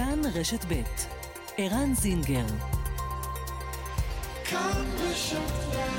[0.00, 0.82] כאן רשת ב'
[1.56, 2.46] ערן זינגר
[4.44, 5.96] כאן רשת ב'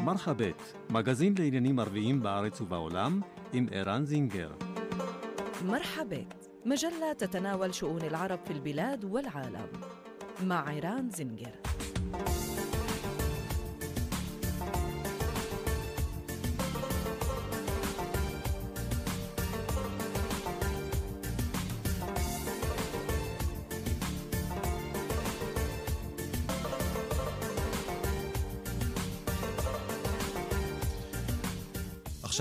[0.00, 3.20] מרחבת, מגזין לעניינים ערביים בארץ ובעולם,
[3.52, 4.50] עם ערן זינגר.
[5.64, 9.68] مرحبت مجلة تتناول شؤون العرب في البلاد والعالم
[10.44, 11.54] مع عيران زنجر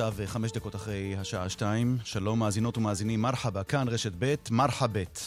[0.01, 1.99] עכשיו חמש דקות אחרי השעה שתיים.
[2.05, 5.21] שלום מאזינות ומאזינים, מרחבה, כאן רשת ב', מרחבת.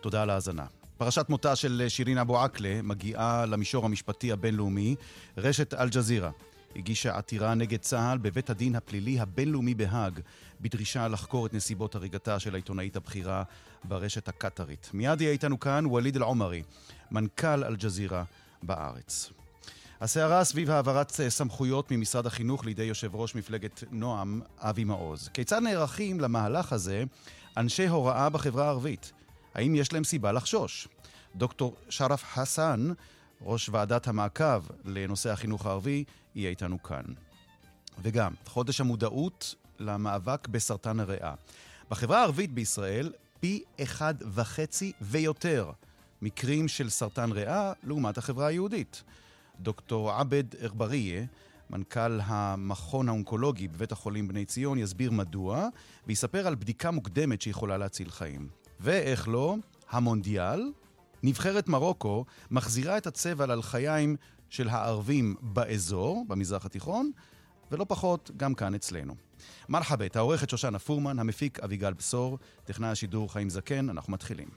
[0.00, 0.66] תודה על ההאזנה.
[0.98, 4.94] פרשת מותה של שירין אבו עקלה מגיעה למישור המשפטי הבינלאומי.
[5.36, 6.30] רשת אל-ג'זירה
[6.76, 10.20] הגישה עתירה נגד צה"ל בבית הדין הפלילי הבינלאומי בהאג,
[10.60, 13.42] בדרישה לחקור את נסיבות הריגתה של העיתונאית הבכירה
[13.84, 14.90] ברשת הקטרית.
[14.94, 16.62] מיד יהיה איתנו כאן ווליד אל-עומרי,
[17.10, 18.24] מנכ"ל אל-ג'זירה
[18.62, 19.35] בארץ.
[20.00, 25.28] הסערה סביב העברת אה, סמכויות ממשרד החינוך לידי יושב ראש מפלגת נועם, אבי מעוז.
[25.34, 27.04] כיצד נערכים למהלך הזה
[27.56, 29.12] אנשי הוראה בחברה הערבית?
[29.54, 30.88] האם יש להם סיבה לחשוש?
[31.36, 32.92] דוקטור שרף חסן,
[33.42, 37.04] ראש ועדת המעקב לנושא החינוך הערבי, יהיה איתנו כאן.
[38.02, 41.34] וגם, חודש המודעות למאבק בסרטן הריאה.
[41.90, 45.70] בחברה הערבית בישראל, פי אחד וחצי ויותר
[46.22, 49.02] מקרים של סרטן ריאה לעומת החברה היהודית.
[49.60, 51.24] דוקטור עבד ארבריה,
[51.70, 55.68] מנכ"ל המכון האונקולוגי בבית החולים בני ציון, יסביר מדוע,
[56.06, 58.48] ויספר על בדיקה מוקדמת שיכולה להציל חיים.
[58.80, 59.56] ואיך לא,
[59.90, 60.72] המונדיאל,
[61.22, 64.16] נבחרת מרוקו מחזירה את הצבע ללחיים
[64.50, 67.10] של הערבים באזור, במזרח התיכון,
[67.72, 69.14] ולא פחות, גם כאן אצלנו.
[69.68, 74.48] מרחבת, העורכת שושנה פורמן, המפיק אביגל בשור, טכנאי השידור חיים זקן, אנחנו מתחילים.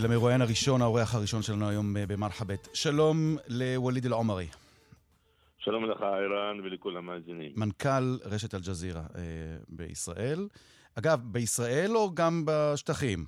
[0.00, 2.68] למרואיין הראשון, האורח הראשון שלנו היום אה, במרחבת.
[2.74, 4.46] שלום לווליד אל-עומרי.
[5.58, 7.52] שלום לך, ערן, ולכל המאזינים.
[7.56, 9.22] מנכ"ל רשת אל-ג'זירה אה,
[9.68, 10.48] בישראל.
[10.98, 13.24] אגב, בישראל או גם בשטחים?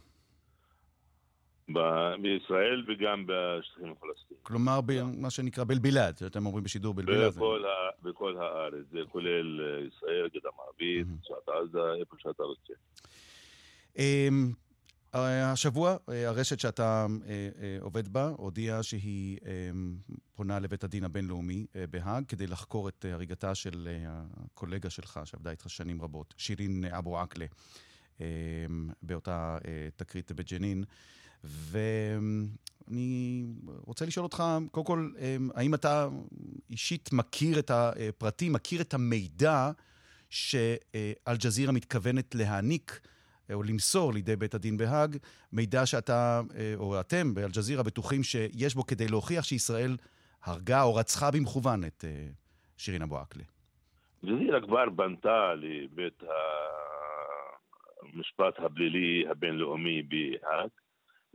[1.75, 4.43] ב- בישראל וגם בשטחים הפלסטיניים.
[4.43, 7.35] כלומר, ב- מה שנקרא בלבילד, שאתם אומרים בשידור בלבילד.
[7.35, 12.73] בכל, ה- בכל הארץ, זה כולל אה, ישראל, גדה מערבית, רצועת עזה, איפה שאתה רוצה.
[15.15, 19.39] אה, השבוע אה, הרשת שאתה אה, עובד בה הודיעה שהיא
[20.35, 26.03] פונה לבית הדין הבינלאומי בהאג כדי לחקור את הריגתה של הקולגה שלך, שעבדה איתך שנים
[26.03, 27.47] רבות, שירין אבו עקלה,
[29.03, 29.59] באותה
[29.97, 30.85] תקרית בג'נין.
[31.45, 33.45] ואני
[33.87, 35.11] רוצה לשאול אותך, קודם כל,
[35.55, 36.09] האם אתה
[36.71, 39.71] אישית מכיר את הפרטים, מכיר את המידע
[40.31, 43.01] שאל-ג'זירה מתכוונת להעניק
[43.55, 45.17] או למסור לידי בית הדין בהאג,
[45.53, 49.97] מידע שאתה, אה, או אתם באלג'זירה, בטוחים שיש בו כדי להוכיח שישראל
[50.45, 52.27] הרגה או רצחה במכוון את אה,
[52.77, 53.45] שירין אבו עקלה.
[54.25, 56.23] אלג'זירה כבר בנתה לבית
[58.03, 60.71] המשפט הפלילי הבינלאומי בהאג.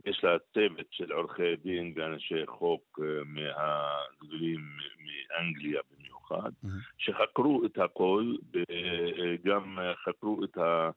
[0.04, 4.60] יש לה צוות של עורכי דין ואנשי חוק אה, מהגדולים
[5.04, 6.50] מאנגליה במיוחד.
[6.98, 10.90] שחקרו את הכל, וגם חקרו את ה...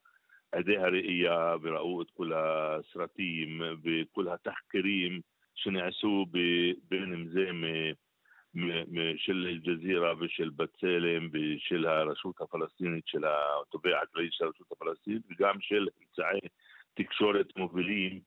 [0.51, 5.21] עדי הראייה וראו את כל הסרטים וכל התחקירים
[5.55, 6.25] שנעשו
[6.89, 7.51] בין אם זה
[9.17, 15.87] של אל-ג'זירה ושל בצלם ושל הרשות הפלסטינית, של התובע הכללי של הרשות הפלסטינית וגם של
[16.01, 16.39] אמצעי
[16.93, 18.19] תקשורת מובילים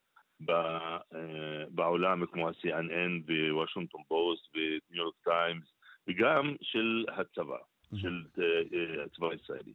[1.71, 5.75] בעולם כמו ה-CNN ווושינגטון פוסט וניו יורק טיימס
[6.09, 7.59] וגם של הצבא,
[7.95, 8.23] של
[9.05, 9.73] הצבא הישראלי.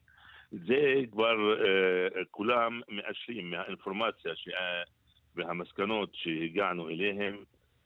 [0.52, 4.50] זה כבר uh, כולם מאשרים מהאינפורמציה ש...
[5.36, 7.44] והמסקנות שהגענו אליהם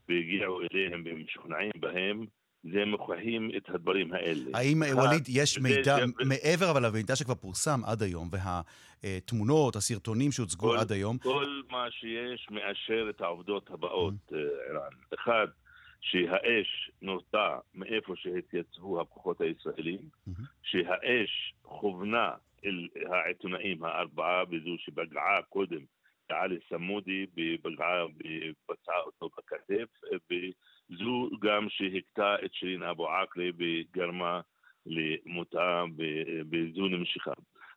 [0.09, 2.25] והגיעו אליהם ומשוכנעים בהם,
[2.63, 4.51] זה מוכיחים את הדברים האלה.
[4.53, 6.25] האם, ווליד, יש מידע זה...
[6.25, 8.29] מעבר אבל למידע שכבר פורסם עד היום,
[9.03, 11.17] והתמונות, הסרטונים שהוצגו כל, עד היום?
[11.17, 14.35] כל מה שיש מאשר את העובדות הבאות, mm-hmm.
[14.69, 14.91] ערן.
[15.13, 15.47] אחד,
[16.01, 20.43] שהאש נורתה מאיפה שהתייצבו הכוחות הישראלים, mm-hmm.
[20.63, 22.31] שהאש כוונה
[23.11, 25.81] העיתונאים הארבעה וזו שפגעה קודם
[26.29, 27.25] בעלי סמודי,
[27.61, 29.89] פגעה ופצעה אותו בכתף,
[30.31, 34.41] וזו גם שהכתה את שירין אבו עקלה וגרמה
[34.85, 35.83] למותה
[36.51, 37.33] וזו נמשכה.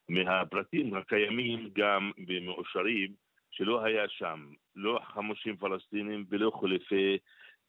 [0.08, 3.12] מהפרטים הקיימים גם במאושרים
[3.50, 4.46] שלא היה שם
[4.76, 7.18] לא חמושים פלסטינים ולא חולפי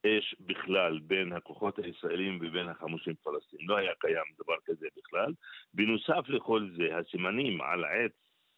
[0.06, 3.70] אש בכלל בין הכוחות הישראלים ובין החמושים הפלסטינים.
[3.70, 5.34] לא היה קיים דבר כזה בכלל.
[5.74, 8.12] בנוסף לכל זה, הסימנים על עץ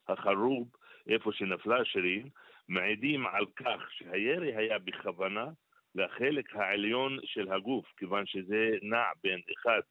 [0.07, 0.68] החרוב,
[1.07, 2.30] איפה שנפלה שירין,
[2.68, 5.47] מעידים על כך שהירי היה בכוונה
[5.95, 9.83] לחלק העליון של הגוף, כיוון שזה נע בין 1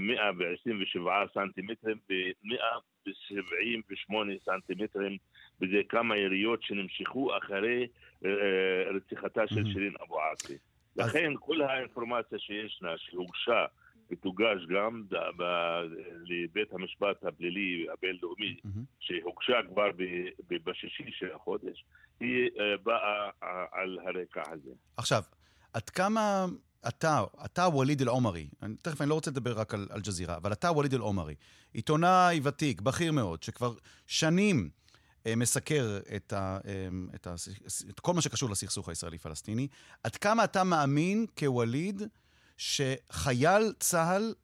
[0.00, 5.16] 127 סנטימטרים ו-178 סנטימטרים,
[5.60, 7.86] וזה כמה יריות שנמשכו אחרי
[8.24, 10.56] אה, אה, רציחתה של שירין אבו עקלי.
[10.96, 13.64] לכן כל האינפורמציה שישנה, שהוגשה
[14.10, 15.02] ותוגש גם
[16.24, 18.56] לבית המשפט הפלילי הבינלאומי,
[19.00, 19.90] שהוגשה כבר
[20.64, 21.84] בשישי של החודש,
[22.20, 23.30] היא אה, באה
[23.72, 24.70] על הרקע הזה.
[24.96, 25.22] עכשיו,
[25.72, 26.46] עד כמה
[26.88, 28.48] אתה, אתה ווליד אל-עומרי,
[28.82, 31.34] תכף אני לא רוצה לדבר רק על אל-ג'זירה, אבל אתה ווליד אל-עומרי,
[31.72, 33.74] עיתונאי ותיק, בכיר מאוד, שכבר
[34.06, 34.70] שנים אה,
[35.36, 37.34] מסקר את, ה, אה, את, ה,
[37.90, 39.68] את כל מה שקשור לסכסוך הישראלי-פלסטיני,
[40.04, 42.02] עד כמה אתה מאמין כווליד
[42.56, 44.34] שחייל צה"ל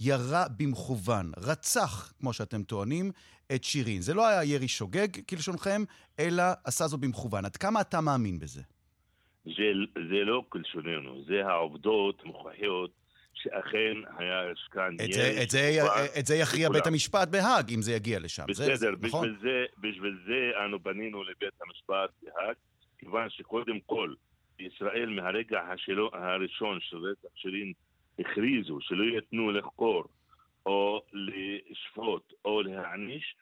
[0.00, 3.10] ירה במכוון, רצח, כמו שאתם טוענים,
[3.54, 4.00] את שירין.
[4.00, 5.82] זה לא היה ירי שוגג, כלשונכם,
[6.18, 7.44] אלא עשה זאת במכוון.
[7.44, 8.62] עד כמה אתה מאמין בזה?
[9.44, 12.90] זה, זה לא כלשוננו, זה העובדות מוכחיות
[13.42, 15.70] שאכן היה כאן את זה, את זה,
[16.18, 18.44] את זה יכריע בית המשפט בהאג, אם זה יגיע לשם.
[18.48, 19.34] בסדר, זה, נכון?
[19.34, 22.54] בשביל, זה, בשביל זה אנו פנינו לבית המשפט בהאג,
[22.98, 24.14] כיוון שקודם כל,
[24.58, 27.72] בישראל מהרגע השלו, הראשון של רצח שירין
[28.18, 30.04] הכריזו שלא ייתנו לחקור
[30.66, 33.36] או לשפוט או להעניש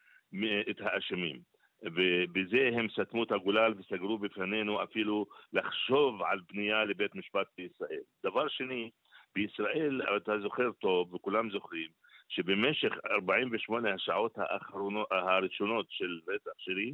[0.69, 1.39] את האשמים.
[1.83, 8.01] ובזה הם סתמו את הגולל וסגרו בפנינו אפילו לחשוב על פנייה לבית משפט בישראל.
[8.23, 8.89] דבר שני,
[9.37, 11.87] בישראל, אתה זוכר טוב, וכולם זוכרים,
[12.29, 16.93] שבמשך 48 השעות האחרונות, הראשונות של רצח שירים,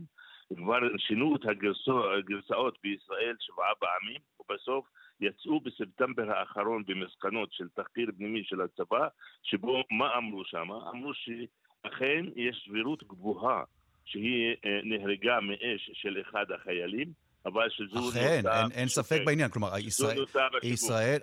[0.56, 4.86] כבר שינו את הגרסאות בישראל שבעה פעמים, ובסוף
[5.22, 9.08] יצאו בספטמבר האחרון במסקנות של תחקיר פנימי של הצבא,
[9.44, 10.72] שבו מה אמרו שם?
[10.72, 13.64] אמרו שאכן יש סבירות גבוהה
[14.06, 17.08] שהיא אה, נהרגה מאש של אחד החיילים,
[17.46, 18.62] אבל שזו אכן, נוטה...
[18.62, 20.26] אין, אין ספק בעניין, כלומר, ישראל,
[20.64, 21.20] ישראל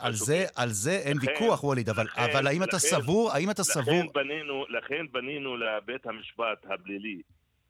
[0.00, 3.64] על, זה, על זה אין ויכוח, ווליד, אבל, לכן, אבל האם אתה סבור, האם אתה
[3.64, 4.02] סבור...
[4.68, 7.22] לכן בנינו לבית המשפט הפלילי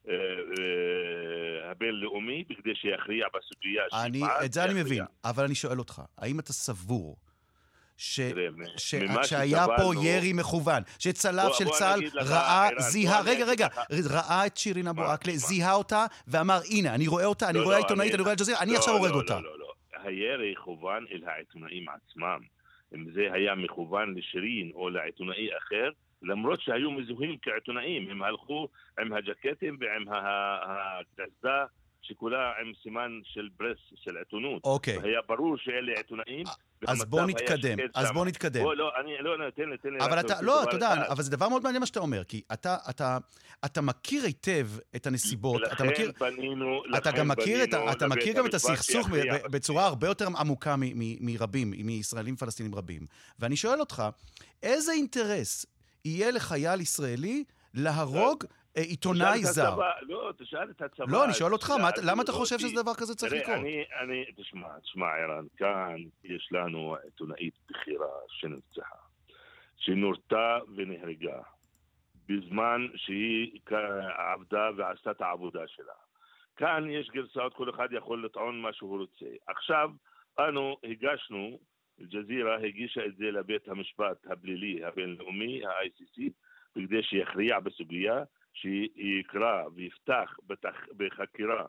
[0.09, 6.03] אה, אה, הבינלאומי בכדי שיכריע בסוגיה אני, את זה אני מבין, אבל אני שואל אותך,
[6.19, 7.17] האם אתה סבור
[7.99, 8.21] ש...
[8.77, 8.95] ש...
[9.23, 13.67] שהיה פה ירי מכוון, שצלף של צה"ל ראה, זיהה, רגע, רגע,
[14.11, 17.79] ראה את שירין אבו עקלה, זיהה אותה ואמר, הנה, אני רואה אותה, אני לא, רואה
[17.79, 19.35] לא, עיתונאית, אני רואה את ג'זירה, אני לא, עכשיו הורג אותה.
[19.35, 19.73] לא, לא, לא,
[20.03, 22.39] הירי כוון אל העיתונאים עצמם.
[22.95, 25.91] אם זה היה מכוון לשירין או לעיתונאי אחר,
[26.23, 28.69] למרות שהיו מזוהים כעיתונאים, הם הלכו
[28.99, 31.65] עם הג'קטים ועם הקסדה
[32.09, 34.65] שכולה עם סימן של ברס, של עיתונות.
[34.65, 34.99] אוקיי.
[35.03, 36.45] היה ברור שאלה עיתונאים.
[36.87, 38.63] אז בוא נתקדם, אז בוא נתקדם.
[38.63, 39.99] בוא, לא, אני, לא, לא, תן לי, תן לי.
[40.01, 42.77] אבל אתה, לא, אתה יודע, אבל זה דבר מאוד מעניין מה שאתה אומר, כי אתה,
[42.91, 43.19] אתה,
[43.65, 44.67] אתה מכיר היטב
[44.97, 49.09] את הנסיבות, אתה מכיר, בנינו, אתה גם מכיר, את, אתה מכיר גם את הסכסוך
[49.51, 50.75] בצורה הרבה יותר עמוקה
[51.21, 53.07] מרבים, מישראלים פלסטינים רבים.
[53.39, 54.03] ואני שואל אותך,
[54.63, 55.67] איזה אינטרס
[56.05, 57.45] יהיה לחייל ישראלי
[57.75, 58.49] להרוג אה,
[58.81, 59.79] עיתונאי זר.
[60.03, 61.05] לא, תשאל את הצבא.
[61.09, 63.57] לא, אני שואל אותך, למה אתה חושב שזה דבר כזה צריך לקרות?
[63.57, 68.97] אני, אני, תשמע, תשמע, ערן, כאן יש לנו עיתונאית בכירה שנרצחה,
[69.77, 71.41] שנורתה ונהרגה,
[72.29, 73.61] בזמן שהיא
[74.35, 75.93] עבדה ועשתה את העבודה שלה.
[76.57, 79.27] כאן יש גרסאות, כל אחד יכול לטעון מה שהוא רוצה.
[79.47, 79.91] עכשיו,
[80.39, 81.59] אנו הגשנו,
[82.01, 86.23] אל-ג'זירה הגישה את זה לבית המשפט הפלילי הבינלאומי, ה-ICC,
[86.77, 88.23] בכדי שיכריע בסוגיה,
[88.61, 90.37] שיקרא ויפתח.
[90.97, 91.65] בחקירה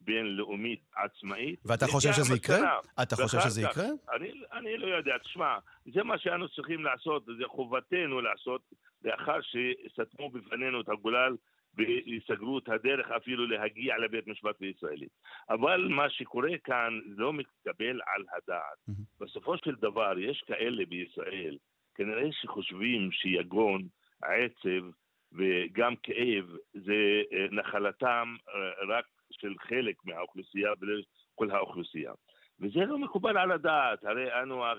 [0.00, 1.60] בינלאומית עצמאית.
[1.64, 2.78] ואתה חושב שזה יקרה?
[3.02, 3.86] אתה חושב שזה יקרה?
[4.14, 5.58] אני, אני לא יודע, תשמע,
[5.94, 8.62] זה מה שאנו צריכים לעשות, זה חובתנו לעשות,
[9.04, 11.36] לאחר שסתמו בפנינו את הגולל
[11.74, 15.08] ויסגרו את הדרך אפילו להגיע לבית משפט הישראלי.
[15.50, 18.78] אבל מה שקורה כאן לא מתקבל על הדעת.
[18.90, 19.24] Mm-hmm.
[19.24, 21.56] בסופו של דבר, יש כאלה בישראל,
[21.94, 23.82] כנראה שחושבים שיגון,
[24.22, 24.90] עצב,
[25.32, 26.44] וגם כאב
[26.74, 31.02] זה אה, נחלתם אה, רק של חלק מהאוכלוסייה ולא
[31.34, 32.12] כל האוכלוסייה.
[32.60, 34.72] וזה לא מקובל על הדעת, הרי אנו, אה,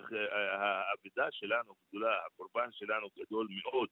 [0.53, 3.89] האבדה שלנו גדולה, הקורבן שלנו גדול מאוד,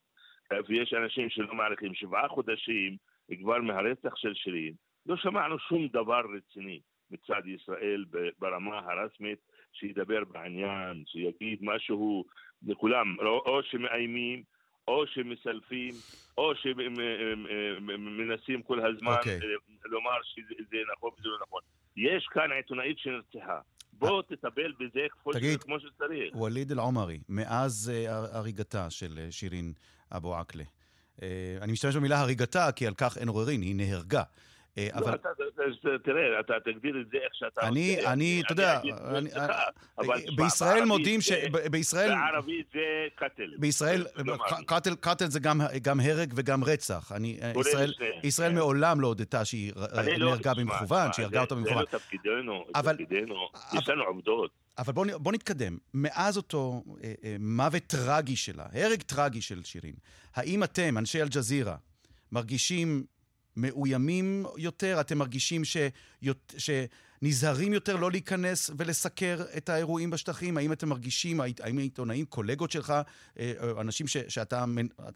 [0.67, 2.97] ויש אנשים שלא מעריכים שבעה חודשים
[3.39, 4.73] כבר מהרצח של שירין,
[5.05, 6.79] לא שמענו שום דבר רציני
[7.11, 8.05] מצד ישראל
[8.39, 9.39] ברמה הרשמית
[9.73, 12.25] שידבר בעניין, שיגיד משהו
[12.67, 14.43] לכולם, או שמאיימים
[14.89, 15.93] או שמסלפים,
[16.37, 19.17] או שמנסים כל הזמן okay.
[19.17, 19.39] אוקיי.
[19.85, 21.61] לומר שזה נכון וזה לא נכון.
[21.97, 23.59] יש כאן עיתונאית שנרצחה.
[23.93, 24.99] בוא תטפל בזה
[25.33, 26.35] תגיד, כמו שצריך.
[26.35, 27.91] ווליד אל-עומרי, מאז
[28.31, 29.73] הריגתה של שירין
[30.11, 30.63] אבו עקלה,
[31.61, 34.23] אני משתמש במילה הריגתה, כי על כך אין עוררין, היא נהרגה.
[34.77, 35.17] אה, לא, אבל...
[36.03, 38.13] תראה, אתה תגדיר את זה איך שאתה אני, רוצה.
[38.13, 38.81] אני, אתה יודע,
[40.35, 41.31] בישראל מודים ש...
[41.71, 42.09] בישראל...
[42.09, 43.55] בערבית זה קאטל.
[43.57, 44.05] בישראל,
[44.99, 45.39] קאטל זה
[45.81, 47.11] גם הרג וגם רצח.
[48.23, 51.75] ישראל מעולם לא הודתה שהיא לא- נהרגה במכוון, שהיא הרגה אותה במכוון.
[51.75, 53.35] זה לא תפקידנו, תפקידנו,
[53.73, 54.51] יש לנו עובדות.
[54.77, 55.77] אבל בואו בוא נתקדם.
[55.93, 59.95] מאז אותו אה, אה, מוות טרגי שלה, הרג טרגי של שירין,
[60.35, 61.75] האם אתם, אנשי אל-ג'זירה,
[62.31, 63.03] מרגישים
[63.55, 65.01] מאוימים יותר?
[65.01, 65.77] אתם מרגישים ש...
[66.57, 70.57] שנזהרים יותר לא להיכנס ולסקר את האירועים בשטחים?
[70.57, 72.93] האם אתם מרגישים, האם עיתונאים, קולגות שלך,
[73.39, 74.17] אה, אנשים ש...
[74.17, 74.65] שאתה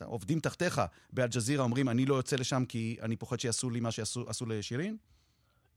[0.04, 0.82] עובדים תחתיך
[1.13, 4.98] באלג'זירה, אומרים, אני לא יוצא לשם כי אני פוחד שיעשו לי מה שעשו לשירין?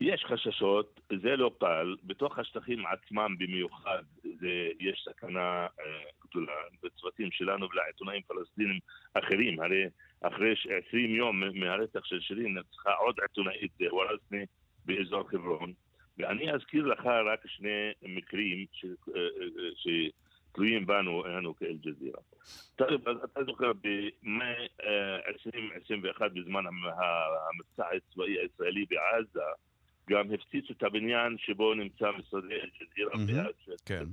[0.00, 1.96] יש חששות, זה לא קל.
[2.04, 8.78] בתוך השטחים עצמם במיוחד, זה, יש סכנה אה, גדולה בצוותים שלנו ולעיתונאים פלסטינים
[9.14, 9.60] אחרים.
[9.60, 9.84] הרי
[10.20, 10.54] אחרי
[10.88, 14.44] 20 יום מהרצח של שירין נרצחה עוד עיתונאית ווארזנה
[14.84, 15.72] באזור חברון.
[16.18, 20.00] ואני אזכיר לך רק שני מקרים ש, אה, אה,
[20.52, 22.20] שתלויים בנו, אנו כאל-ג'זירה.
[22.74, 24.66] אתה זוכר, במאי
[25.26, 29.40] 2021, בזמן המבצע הצבאי הישראלי בעזה,
[30.10, 33.44] גם הפציצו את הבניין שבו נמצא משרדי אל-ג'זירה
[33.84, 34.04] כן.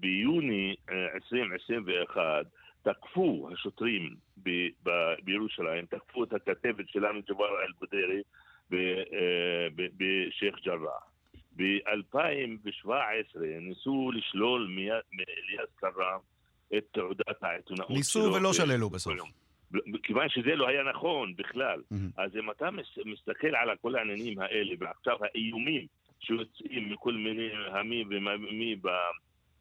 [0.00, 0.76] ביוני
[1.14, 2.40] 2021 אה,
[2.82, 8.22] תקפו השוטרים ב- בירושלים, תקפו את הכתבת שלנו, ג'וואר אל-בדרי,
[8.72, 11.08] אה, בשייח' ג'ראח.
[11.56, 16.20] ב-2017 ניסו לשלול מאליאס קראם
[16.76, 17.96] את תעודת העיתונאות שלו.
[17.96, 19.12] ניסו ולא שללו בסוף.
[20.02, 21.80] כיוון שזה לא היה נכון בכלל.
[21.92, 22.22] Mm-hmm.
[22.22, 22.68] אז אם אתה
[23.04, 25.86] מסתכל על כל העניינים האלה, ועכשיו האיומים
[26.20, 28.76] שיוצאים מכל מיני המי ומי,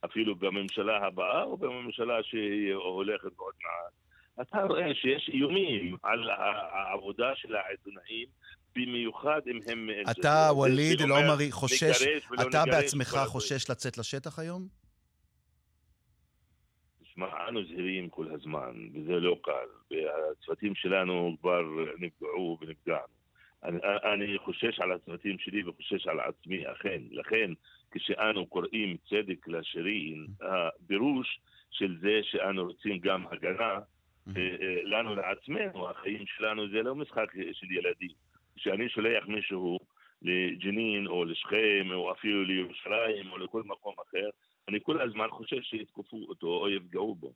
[0.05, 3.93] אפילו בממשלה הבאה או בממשלה שהולכת עוד מעט,
[4.41, 8.27] אתה רואה שיש איומים על העבודה של העיתונאים,
[8.75, 9.89] במיוחד אם הם...
[10.11, 12.07] אתה, ווליד אל-עומרי, חושש,
[12.41, 14.86] אתה בעצמך חושש לצאת לשטח היום?
[17.23, 21.63] אנו זהירים כל הזמן, וזה לא קל, והצוותים שלנו כבר
[21.99, 23.17] נפגעו ונפגענו.
[23.63, 23.79] אני,
[24.13, 27.01] אני חושש על הצוותים שלי וחושש על עצמי, אכן.
[27.11, 27.51] לכן,
[27.91, 31.39] כשאנו קוראים צדק לשירים, הפירוש
[31.71, 33.79] של זה שאנו רוצים גם הגנה
[34.37, 38.09] אה, אה, לנו לעצמנו, החיים שלנו זה לא משחק של ילדים.
[38.55, 39.79] כשאני שולח מישהו
[40.21, 44.29] לג'נין או לשכם או אפילו לירושלים או לכל מקום אחר,
[44.69, 47.33] אני כל הזמן חושב שיתקפו אותו או יפגעו בו.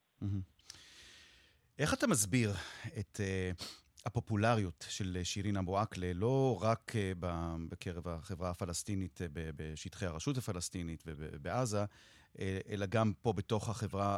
[1.79, 2.51] איך אתה מסביר
[2.99, 3.63] את uh,
[4.05, 7.25] הפופולריות של שירין אבו עקלה, לא רק uh,
[7.69, 11.85] בקרב החברה הפלסטינית uh, בשטחי הרשות הפלסטינית ובעזה,
[12.69, 14.17] אלא גם פה בתוך החברה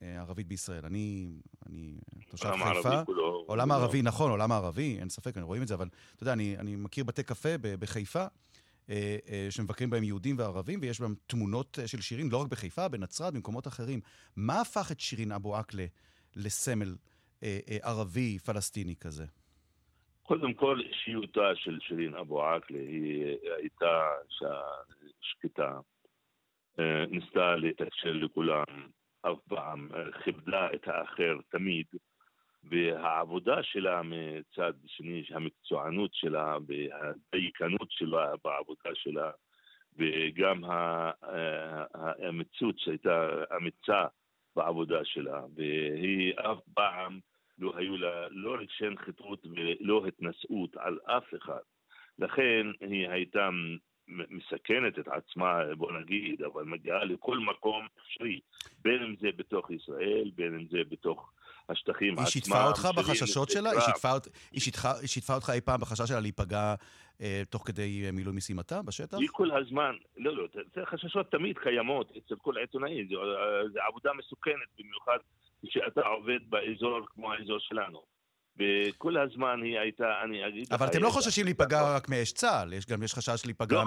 [0.00, 0.86] הערבית בישראל.
[0.86, 1.28] אני,
[1.66, 3.02] אני תושב חיפה.
[3.46, 6.56] עולם הערבי, נכון, עולם הערבי, אין ספק, אני רואים את זה, אבל אתה יודע, אני,
[6.58, 8.26] אני מכיר בתי קפה בחיפה.
[8.90, 12.88] אה, אה, שמבקרים בהם יהודים וערבים, ויש בהם תמונות אה, של שירין, לא רק בחיפה,
[12.88, 14.00] בנצרת, במקומות אחרים.
[14.36, 15.84] מה הפך את שירין אבו עקלה
[16.36, 16.94] לסמל
[17.82, 19.24] ערבי פלסטיני כזה?
[20.22, 24.08] קודם כל, אישיותה של שירין אבו עקלה היא הייתה
[25.20, 25.78] שקטה,
[27.10, 28.64] ניסתה להתקשר לכולם,
[29.22, 29.88] אף פעם
[30.24, 31.86] כיבדה את האחר תמיד,
[32.70, 39.30] והעבודה שלה מצד שני, המקצוענות שלה והדייקנות שלה בעבודה שלה,
[39.96, 40.64] וגם
[41.94, 44.06] האמיצות שהייתה אמיצה
[44.56, 47.18] בעבודה שלה, והיא אף פעם
[47.58, 51.60] לא היו לה לא רגשי נחיתות ולא התנשאות על אף אחד.
[52.18, 53.48] לכן היא הייתה
[54.08, 58.40] מסכנת את עצמה, בוא נגיד, אבל מגיעה לכל מקום אפשרי,
[58.82, 61.32] בין אם זה בתוך ישראל, בין אם זה בתוך
[61.96, 62.24] השטחים עצמם.
[62.24, 63.70] היא שיתפה אותך בחששות שלה?
[63.70, 64.12] היא שיתפה,
[64.52, 66.74] היא, שיתפה, היא שיתפה אותך אי פעם בחשש שלה להיפגע
[67.20, 69.18] אה, תוך כדי אה, מילוי משימתה בשטח?
[69.18, 74.68] היא כל הזמן, לא, לא, זה חששות תמיד קיימות אצל כל עיתונאי, זו עבודה מסוכנת
[74.78, 75.18] במיוחד
[75.66, 78.15] כשאתה עובד באזור כמו האזור שלנו.
[78.58, 82.86] וכל הזמן היא הייתה, אני אגיד אבל אתם לא חוששים להיפגע רק מאש צה"ל, יש
[82.86, 83.84] גם, יש חשש להיפגע לא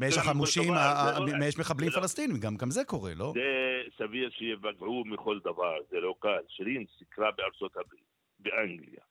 [0.00, 3.32] מאש החמושים, לא מאש מחבלים פלסטינים, גם זה קורה, לא?
[3.34, 6.42] זה סביר שיפגעו מכל דבר, זה לא קל.
[6.48, 8.04] שירין סיקרה בארצות הברית,
[8.38, 9.02] באנגליה,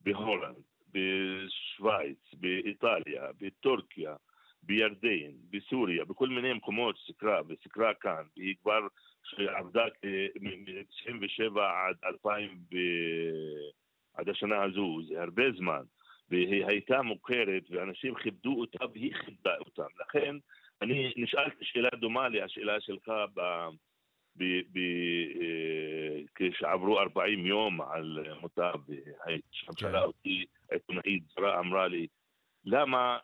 [0.00, 0.56] בהולנד,
[0.92, 4.14] בשוויץ, באיטליה, בטורקיה,
[4.62, 8.80] בירדן, בסוריה, בכל מיני מקומות סיקרה, וסיקרה כאן, והיא כבר
[9.24, 9.84] שעבדה
[10.40, 12.76] מ-97 עד 2000, ב...
[14.14, 15.82] עד השנה הזו, זה הרבה זמן,
[16.30, 19.88] והיא הייתה מוכרת ואנשים כיבדו אותה והיא כיבדה אותם.
[20.00, 20.36] לכן
[20.82, 23.40] אני נשאלתי שאלה דומה לשאלה שלך ב...
[24.36, 24.44] ב...
[24.72, 24.78] ב...
[25.40, 30.04] אה, כשעברו 40 יום על מותה, והשאלה כן.
[30.04, 32.06] אותי עיתונאית זרה אמרה לי,
[32.64, 33.18] למה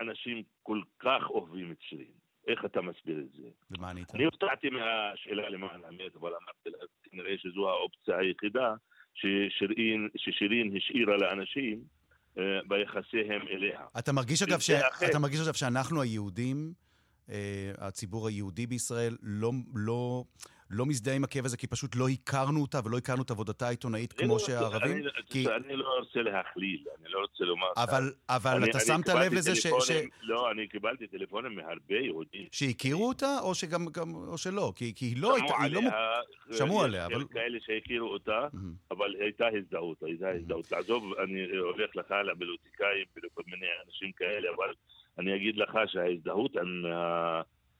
[0.00, 2.26] אנשים כל כך אוהבים את שירים?
[2.46, 3.48] איך אתה מסביר את זה?
[3.70, 4.14] ומה ענית?
[4.14, 8.74] אני הופתעתי מהשאלה למען האמת, אבל אמרתי לה, כנראה שזו האופציה היחידה
[9.16, 11.80] ששירין, ששירין השאירה לאנשים
[12.34, 13.80] uh, ביחסיהם אליה.
[13.98, 14.70] אתה מרגיש אגב, ש...
[15.10, 16.72] אתה מרגיש אגב שאנחנו היהודים,
[17.28, 17.32] uh,
[17.78, 19.52] הציבור היהודי בישראל, לא...
[19.74, 20.24] לא...
[20.70, 24.12] לא מזדהה עם הכאב הזה כי פשוט לא הכרנו אותה ולא הכרנו את עבודתה העיתונאית
[24.12, 24.96] כמו לא שהערבים?
[24.96, 25.46] אני, כי...
[25.48, 27.66] אני לא רוצה להכליל, אני לא רוצה לומר...
[27.76, 29.90] אבל, אבל אני, אתה אני שמת לב לזה ש, ש...
[30.22, 32.46] לא, אני קיבלתי טלפונים מהרבה יהודים.
[32.52, 34.72] שהכירו אותה או, שגם, גם, או שלא?
[34.76, 35.48] כי, כי היא לא הייתה...
[35.48, 35.80] שמעו עליה,
[36.48, 36.56] לא...
[36.56, 37.24] שמעו עליה, אבל...
[37.30, 38.90] כאלה שהכירו אותה, mm-hmm.
[38.90, 40.72] אבל הייתה הזדהות, הייתה הזדהות.
[40.72, 44.74] לעזוב, אני הולך לך לפוליטיקאים ולכל מיני אנשים כאלה, אבל
[45.18, 46.84] אני אגיד לך שההזדהות עם...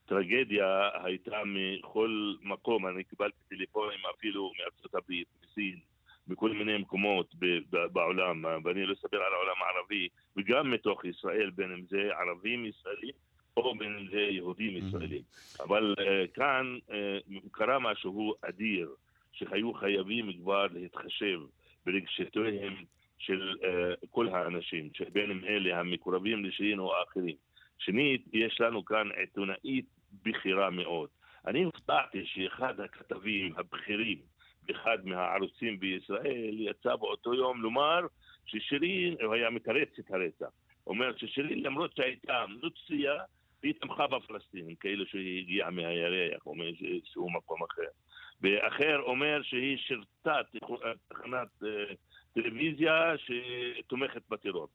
[0.07, 5.79] הטרגדיה הייתה מכל מקום, אני קיבלתי טלפונים אפילו מארצות הברית, מסין,
[6.27, 7.35] בכל מיני מקומות
[7.71, 13.13] בעולם, ואני לא אספר על העולם הערבי, וגם מתוך ישראל, בין אם זה ערבים ישראלים
[13.57, 15.21] או בין אם זה יהודים ישראלים.
[15.59, 16.93] אבל uh, כאן uh,
[17.51, 18.89] קרה משהו אדיר,
[19.31, 21.39] שהיו חייבים כבר להתחשב
[21.85, 22.73] ברגשותיהם
[23.17, 27.35] של uh, כל האנשים, בין אם אלה המקורבים לשירים או האחרים.
[27.77, 29.85] שנית, יש לנו כאן עיתונאית
[30.23, 31.09] בכירה מאוד.
[31.47, 34.17] אני הופתעתי שאחד הכתבים הבכירים
[34.63, 38.01] באחד מהערוצים בישראל יצא באותו יום לומר
[38.45, 40.49] ששירין, הוא היה מתרץ את הרצח,
[40.87, 43.15] אומר ששירין למרות שהייתה נוצרייה,
[43.63, 47.89] היא תמכה בפלסטינים, כאילו שהיא הגיעה מהירח, או מאיזשהו מקום אחר.
[48.41, 50.39] ואחר אומר שהיא שירתה
[51.09, 51.93] תחנת אה,
[52.33, 54.67] טלוויזיה שתומכת בטרור.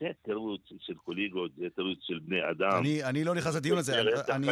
[0.00, 2.78] זה תירוץ של קוליגות, זה תירוץ של בני אדם.
[2.78, 4.00] אני, אני לא נכנס לדיון הזה.
[4.28, 4.48] אני,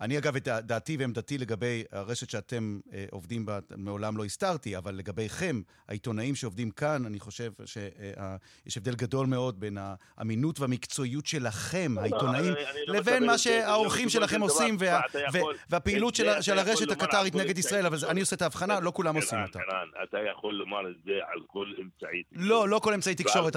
[0.00, 4.94] אני אגב, את דעתי ועמדתי לגבי הרשת שאתם אה, עובדים בה, מעולם לא הסתרתי, אבל
[4.94, 8.36] לגביכם, העיתונאים שעובדים כאן, אני חושב שיש אה,
[8.76, 12.54] הבדל גדול מאוד בין האמינות והמקצועיות שלכם, לא, העיתונאים,
[12.86, 17.86] לא לבין מה שהאורחים שלכם עושים, וה, יכול, והפעילות של, של הרשת הקטרית נגד ישראל,
[17.86, 19.58] אבל אני עושה את ההבחנה, לא כולם עושים אותה.
[20.02, 23.56] אתה יכול לומר את זה על כל אמצעי לא, לא כל אמצעי תקשורת.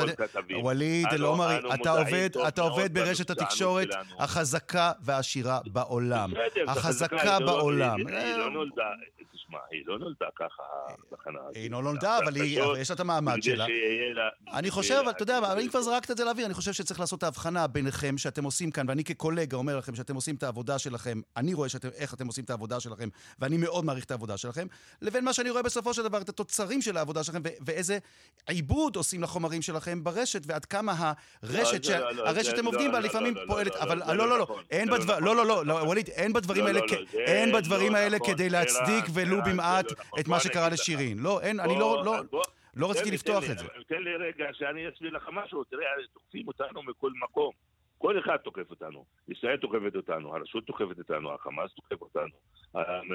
[0.62, 3.88] ווליד, לא עומרי, אתה עובד, אתה עובד ברשת התקשורת
[4.20, 6.34] החזקה והעשירה בעולם.
[6.68, 8.08] החזקה בעולם.
[8.08, 8.84] היא לא נולדה,
[9.54, 10.64] תשמע, היא לא נולדה ככה,
[11.12, 11.56] התחנה הזאת.
[11.56, 12.38] היא לא נולדה, אבל
[12.78, 13.66] יש לה את המעמד שלה.
[14.54, 17.24] אני חושב, אתה יודע, אם כבר זרקת את זה לאוויר, אני חושב שצריך לעשות את
[17.24, 21.54] ההבחנה ביניכם שאתם עושים כאן, ואני כקולגה אומר לכם שאתם עושים את העבודה שלכם, אני
[21.54, 24.68] רואה איך אתם עושים את העבודה שלכם, ואני מאוד מעריך את העבודה שלכם,
[25.02, 27.98] לבין מה שאני רואה בסופו של דבר, את התוצרים של העבודה שלכם, ואיזה
[28.48, 31.14] עיבוד עושים לחומרים שלכם ברשת, ועד כמה
[31.44, 31.84] הרשת
[32.44, 36.10] שאתם עובדים בה לפעמים פועלת, אבל לא, לא, לא, אין בדברים, לא, לא, לא, ווליד,
[36.10, 36.80] אין בדברים האלה,
[37.14, 39.86] אין בדברים האלה כדי להצדיק ולו במעט
[40.20, 41.20] את מה שקרה לשירין.
[41.20, 42.04] לא, אין, אני לא,
[42.76, 43.66] לא רציתי לפתוח את זה.
[43.88, 47.52] תן לי רגע שאני אסביר לך משהו, תראה, תוקפים אותנו מכל מקום.
[47.98, 49.06] כל אחד תוקף אותנו.
[49.30, 52.36] ישראל תוקפת אותנו, הרשות תוקפת אותנו, החמאס תוקף אותנו,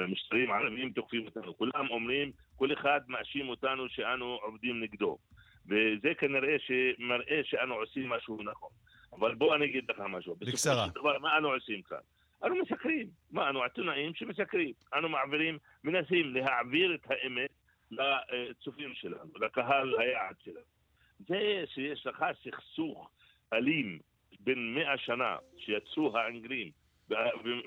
[0.03, 1.57] המשטרים הערביים תוקפים אותנו.
[1.57, 5.17] כולם אומרים, כל אחד מאשים אותנו שאנו עובדים נגדו.
[5.65, 8.69] וזה כנראה שמראה שאנו עושים משהו נכון.
[9.13, 10.35] אבל בוא אני אגיד לך משהו.
[10.35, 10.87] בקצרה.
[10.95, 11.97] דבר, מה אנו עושים כאן?
[12.43, 13.07] אנו מסקרים.
[13.31, 14.73] מה, אנו עיתונאים שמסקרים.
[14.93, 17.49] אנו מעבירים, מנסים להעביר את האמת
[17.91, 20.79] לצופים שלנו, לקהל היעד שלנו.
[21.19, 23.11] זה שיש לך סכסוך
[23.53, 23.99] אלים
[24.39, 26.71] בין מאה שנה שיצאו האנגלים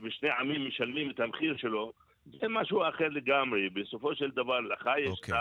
[0.02, 1.92] ושני עמים משלמים את המחיר שלו,
[2.26, 3.68] זה משהו אחר לגמרי.
[3.68, 5.12] בסופו של דבר, לך יש okay.
[5.12, 5.38] את אוקיי.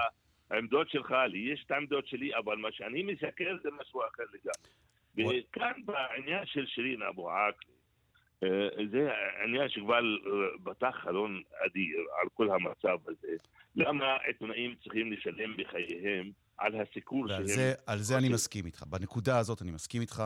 [0.49, 5.39] העמדות שלך, לי יש את העמדות שלי, אבל מה שאני מסקר זה משהו אחר לגמרי.
[5.39, 7.80] וכאן בעניין של שירין אבו עקלי, אה,
[8.91, 9.09] זה
[9.43, 9.99] עניין שכבר
[10.63, 13.35] פתח חלון אדיר על כל המצב הזה.
[13.75, 17.73] למה עיתונאים צריכים לשלם בחייהם על הסיקור שלהם?
[17.87, 18.83] על זה אני מסכים איתך.
[18.83, 20.23] בנקודה הזאת אני מסכים איתך.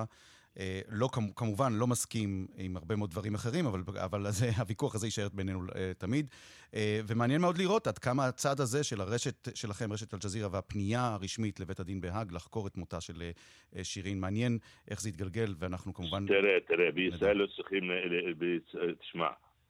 [0.60, 5.08] אה, לא, כמובן, לא מסכים עם הרבה מאוד דברים אחרים, אבל, אבל זה, הוויכוח הזה
[5.08, 6.28] יישאר בינינו uh, תמיד.
[6.72, 6.76] Uh,
[7.08, 11.80] ומעניין מאוד לראות עד כמה הצד הזה של הרשת שלכם, רשת אל-ג'זירה, והפנייה הרשמית לבית
[11.80, 13.24] הדין בהאג לחקור את מותה של
[13.84, 14.20] שירין.
[14.20, 14.58] מעניין
[14.92, 16.26] איך זה יתגלגל, ואנחנו כמובן...
[16.28, 17.84] תראה, תראה, בישראל לא צריכים...
[19.00, 19.28] תשמע,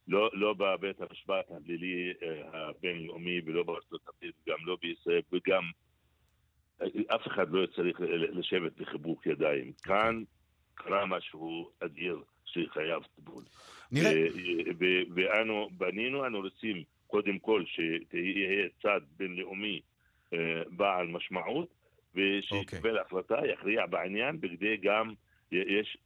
[0.07, 2.13] לא, לא בבית המשפט הפלילי
[2.53, 5.63] הבינלאומי ולא בארצות הברית, גם לא בישראל, וגם
[7.15, 7.99] אף אחד לא צריך
[8.31, 9.71] לשבת בחיבוק ידיים.
[9.83, 10.23] כאן
[10.75, 13.43] קרה משהו אדיר שחייב טיפול.
[13.91, 14.27] נראה.
[15.15, 19.81] ואנו בנינו, אנו רוצים, קודם כל שיהיה צד בינלאומי
[20.69, 21.67] בעל משמעות,
[22.15, 23.01] ושיקבל okay.
[23.01, 25.13] החלטה, יכריע בעניין, בכדי גם,
[25.51, 25.97] יש,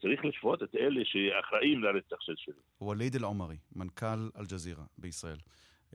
[0.00, 2.54] צריך לשפוט את אלה שאחראים לרצח של שלי.
[2.80, 5.36] ווליד אל-עומרי, מנכ"ל אל-ג'זירה בישראל.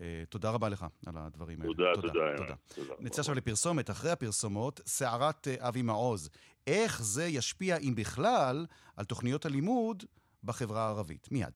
[0.01, 1.73] אה, תודה רבה לך על הדברים האלה.
[1.73, 2.13] תודה, תודה.
[2.37, 2.55] תודה.
[2.75, 2.93] תודה.
[2.99, 3.89] נצא עכשיו לפרסומת.
[3.89, 6.29] אחרי הפרסומות, סערת אה, אבי מעוז.
[6.67, 10.03] איך זה ישפיע, אם בכלל, על תוכניות הלימוד
[10.43, 11.27] בחברה הערבית?
[11.31, 11.51] מיד.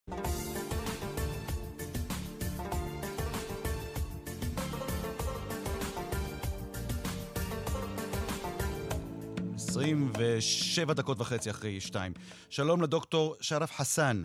[9.76, 12.13] 27 דקות וחצי אחרי שתיים.
[12.50, 14.21] שלום לדוקטור שרף חסן.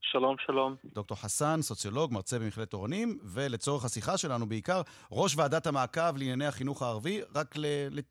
[0.00, 0.74] שלום, שלום.
[0.84, 4.80] דוקטור חסן, סוציולוג, מרצה במכללת אורנים, ולצורך השיחה שלנו בעיקר,
[5.12, 7.20] ראש ועדת המעקב לענייני החינוך הערבי.
[7.34, 7.54] רק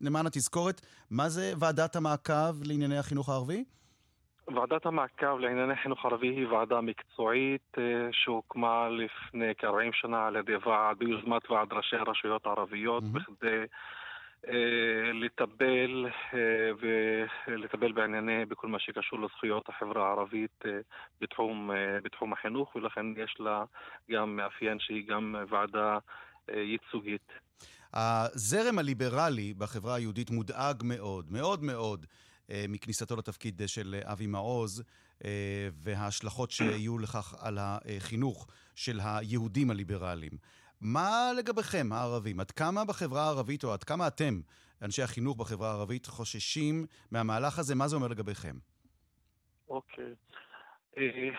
[0.02, 3.64] למען התזכורת, מה זה ועדת המעקב לענייני החינוך הערבי?
[4.48, 10.56] ועדת המעקב לענייני חינוך ערבי היא ועדה מקצועית אה, שהוקמה לפני כ-40 שנה על ידי
[10.66, 13.20] ועד, ביוזמת ועד ראשי הרשויות הערביות, mm-hmm.
[13.20, 13.66] בכדי
[15.14, 16.40] לטפל אה,
[17.48, 20.72] ולטפל בענייני, בכל מה שקשור לזכויות החברה הערבית אה,
[21.22, 21.72] בתחום,
[22.04, 23.64] בתחום החינוך, ולכן יש לה
[24.12, 25.98] גם מאפיין שהיא גם ועדה
[26.50, 27.32] ייצוגית.
[27.94, 32.06] הזרם הליברלי בחברה היהודית מודאג מאוד, מאוד מאוד,
[32.50, 34.84] מכניסתו לתפקיד של אבי מעוז
[35.84, 40.38] וההשלכות שיהיו לכך על החינוך של היהודים הליברליים.
[40.82, 42.40] מה לגביכם, הערבים?
[42.40, 44.34] עד כמה בחברה הערבית, או עד כמה אתם,
[44.82, 47.76] אנשי החינוך בחברה הערבית, חוששים מהמהלך הזה?
[47.76, 48.56] מה זה אומר לגביכם?
[49.70, 50.14] אוקיי.
[50.98, 51.30] אה,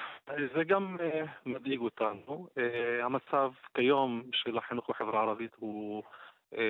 [0.55, 2.49] זה גם אה, מדאיג אותנו.
[2.59, 6.03] אה, המצב כיום של החינוך בחברה הערבית הוא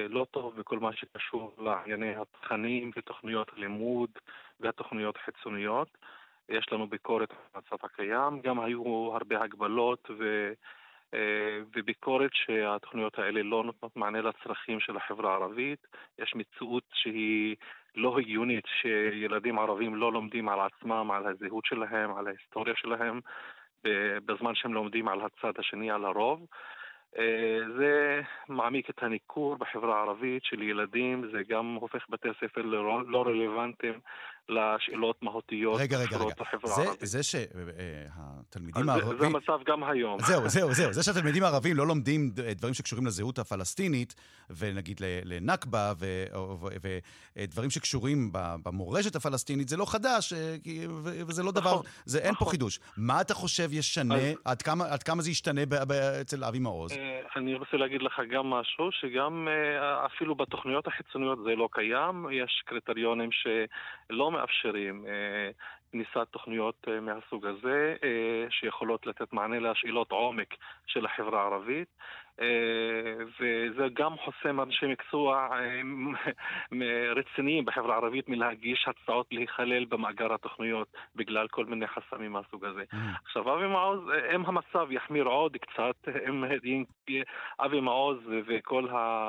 [0.09, 4.11] לא טוב בכל מה שקשור לענייני התכנים ותוכניות הלימוד
[4.61, 5.89] והתוכניות החיצוניות.
[6.49, 10.53] יש לנו ביקורת על המצב הקיים, גם היו הרבה הגבלות ו...
[11.15, 15.87] אה, וביקורת שהתוכניות האלה לא נותנות מענה לצרכים של החברה הערבית.
[16.19, 17.57] יש מציאות שהיא
[17.95, 23.21] לא הגיונית, שילדים ערבים לא לומדים על עצמם, על הזהות שלהם, על ההיסטוריה שלהם,
[24.27, 26.47] בזמן שהם לומדים על הצד השני, על הרוב.
[27.19, 33.27] אה, זה מעמיק את הניכור בחברה הערבית של ילדים, זה גם הופך בתי ספר ללא
[33.27, 34.01] רלוונטיים
[34.49, 36.35] לשאלות מהותיות רגע, רגע, רגע.
[36.65, 39.19] זה, זה שהתלמידים הערבים...
[39.19, 40.19] זה המצב גם היום.
[40.21, 40.93] זהו, זהו, זהו.
[40.93, 44.15] זה שהתלמידים הערבים לא לומדים דברים שקשורים לזהות הפלסטינית,
[44.51, 45.93] ונגיד לנכבה,
[47.37, 50.57] ודברים שקשורים במורשת הפלסטינית, זה לא חדש, אה,
[51.29, 52.51] וזה לא דבר, נכון, זה, אין פה נכון.
[52.51, 52.79] חידוש.
[52.97, 55.61] מה אתה חושב ישנה, עד כמה זה ישתנה
[56.21, 56.93] אצל אבי מעוז?
[56.93, 62.27] אה, אני רוצה להגיד לך גם משהו, שגם אה, אפילו בתוכניות החיצוניות זה לא קיים,
[62.33, 65.51] יש קריטריונים שלא מאפשרים אה,
[65.93, 70.55] כניסת תוכניות אה, מהסוג הזה, אה, שיכולות לתת מענה לשאלות עומק
[70.87, 71.89] של החברה הערבית.
[73.41, 75.49] וזה גם חוסם אנשי מקצוע
[77.17, 82.85] רציניים בחברה הערבית מלהגיש הצעות להיכלל במאגר התוכניות בגלל כל מיני חסמים מהסוג הזה.
[82.93, 82.97] Mm.
[83.25, 84.01] עכשיו, אבי מעוז,
[84.35, 86.45] אם המצב יחמיר עוד קצת, אם
[87.61, 89.29] אבי מעוז וכל ה...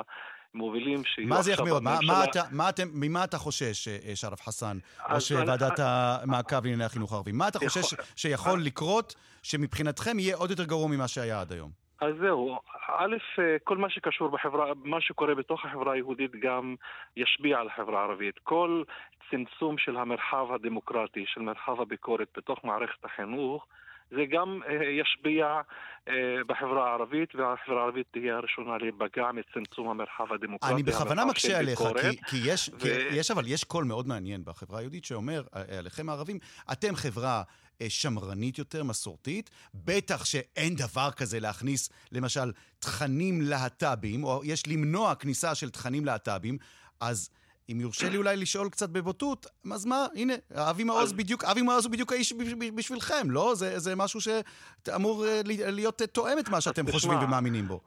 [0.54, 1.78] מובילים שיהיו מה זה יחמיר?
[1.80, 4.78] מה, מה אתה, מה אתם, ממה אתה חושש, אה, שרף חסן,
[5.10, 7.32] ראש ועדת המעקב לענייני החינוך הערבי?
[7.32, 11.70] מה אתה חושש שיכול לקרות, שמבחינתכם יהיה עוד יותר גרוע ממה שהיה עד היום?
[12.00, 12.58] אז זהו,
[12.88, 16.74] א', אה, כל מה שקשור בחברה, מה שקורה בתוך החברה היהודית גם
[17.16, 18.38] ישפיע על החברה הערבית.
[18.42, 18.82] כל
[19.30, 23.66] צמצום של המרחב הדמוקרטי, של מרחב הביקורת בתוך מערכת החינוך,
[24.10, 25.60] זה גם אה, ישפיע
[26.08, 26.14] אה,
[26.46, 30.74] בחברה הערבית, והחברה הערבית תהיה הראשונה להיפגע מצמצום המרחב הדמוקרטי.
[30.74, 32.78] אני בכוונה מקשה עליך, כי, כי, יש, ו...
[32.80, 36.38] כי יש, אבל יש קול מאוד מעניין בחברה היהודית שאומר, אה, עליכם הערבים,
[36.72, 37.42] אתם חברה...
[37.88, 39.50] שמרנית יותר, מסורתית.
[39.74, 46.58] בטח שאין דבר כזה להכניס, למשל, תכנים להט"בים, או יש למנוע כניסה של תכנים להט"בים,
[47.00, 47.30] אז
[47.72, 51.84] אם יורשה לי אולי לשאול קצת בבוטות, אז מה, הנה, אבי מעוז בדיוק, אבי מעוז
[51.84, 52.32] הוא בדיוק האיש
[52.74, 53.54] בשבילכם, לא?
[53.54, 57.80] זה, זה משהו שאמור אה, להיות תואם את מה שאתם חושבים ומאמינים בו.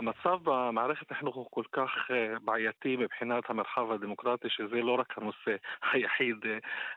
[0.00, 5.56] המצב במערכת החינוך הוא כל כך אה, בעייתי מבחינת המרחב הדמוקרטי, שזה לא רק הנושא
[5.92, 6.36] היחיד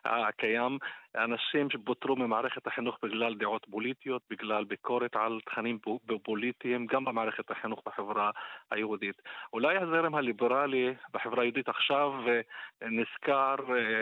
[0.06, 0.78] אה, הקיים.
[1.16, 5.80] אנשים שפוטרו ממערכת החינוך בגלל דעות פוליטיות, בגלל ביקורת על תכנים
[6.24, 8.32] פוליטיים, גם במערכת החינוך בחברה
[8.72, 9.22] היהודית.
[9.54, 12.42] אולי הזרם הליברלי בחברה היהודית עכשיו אה,
[12.90, 13.56] נזכר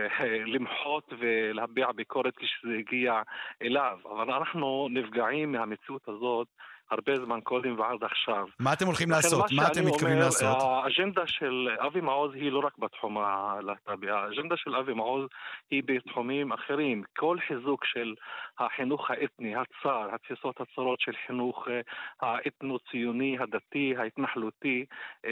[0.53, 3.21] למחות ולהביע ביקורת כשזה הגיע
[3.61, 6.47] אליו, אבל אנחנו נפגעים מהמציאות הזאת
[6.91, 8.45] הרבה זמן קודם ועד עכשיו.
[8.59, 9.51] מה אתם הולכים לעשות?
[9.51, 10.57] מה, מה אתם מתכוונים אומר, לעשות?
[10.61, 15.25] האג'נדה של אבי מעוז היא לא רק בתחום הלהט"בי, האג'נדה של אבי מעוז
[15.71, 17.03] היא בתחומים אחרים.
[17.17, 18.13] כל חיזוק של
[18.59, 21.81] החינוך האתני, הצר, התפיסות הצרות של חינוך אה,
[22.21, 24.85] האתנו-ציוני, הדתי, ההתנחלותי,
[25.25, 25.31] אה,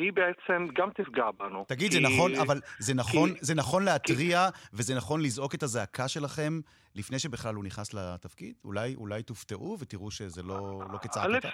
[0.00, 1.64] היא בעצם גם תפגע בנו.
[1.68, 1.96] תגיד, כי...
[1.96, 3.38] זה נכון, אבל זה נכון, כי...
[3.40, 4.68] זה נכון להתריע כי...
[4.72, 6.60] וזה נכון לזעוק את הזעקה שלכם
[6.94, 8.54] לפני שבכלל הוא נכנס לתפקיד?
[8.64, 11.48] אולי, אולי תופתעו ותראו שזה לא, לא כצעקתה?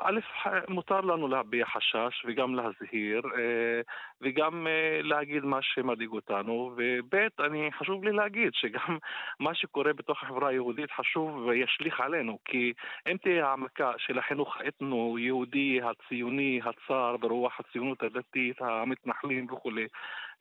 [0.00, 0.20] א',
[0.68, 3.80] מותר לנו להביע חשש וגם להזהיר אה,
[4.20, 7.14] וגם אה, להגיד מה שמדאיג אותנו, וב',
[7.46, 8.98] אני, חשוב לי להגיד שגם
[9.46, 12.72] מה שקורה בתוך החברה היהודית חשוב וישליך עלינו, כי
[13.10, 19.86] אם תהיה העמקה של החינוך האתנו-יהודי, הציוני, הצר, ברוח הציונות הדתית, המתנחלים וכולי,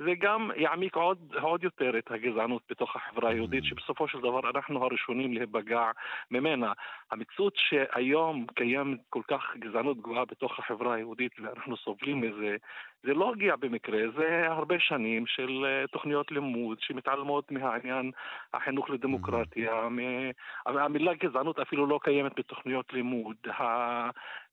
[0.03, 3.67] זה גם יעמיק עוד, עוד יותר את הגזענות בתוך החברה היהודית, mm.
[3.67, 5.91] שבסופו של דבר אנחנו הראשונים להיפגע
[6.31, 6.73] ממנה.
[7.11, 12.55] המציאות שהיום קיימת כל כך גזענות גבוהה בתוך החברה היהודית ואנחנו סובלים מזה,
[13.03, 18.11] זה לא הגיע במקרה, זה הרבה שנים של אה, תוכניות לימוד שמתעלמות מהעניין
[18.53, 19.71] החינוך לדמוקרטיה.
[19.71, 20.69] Mm-hmm.
[20.79, 23.35] המילה גזענות אפילו לא קיימת בתוכניות לימוד.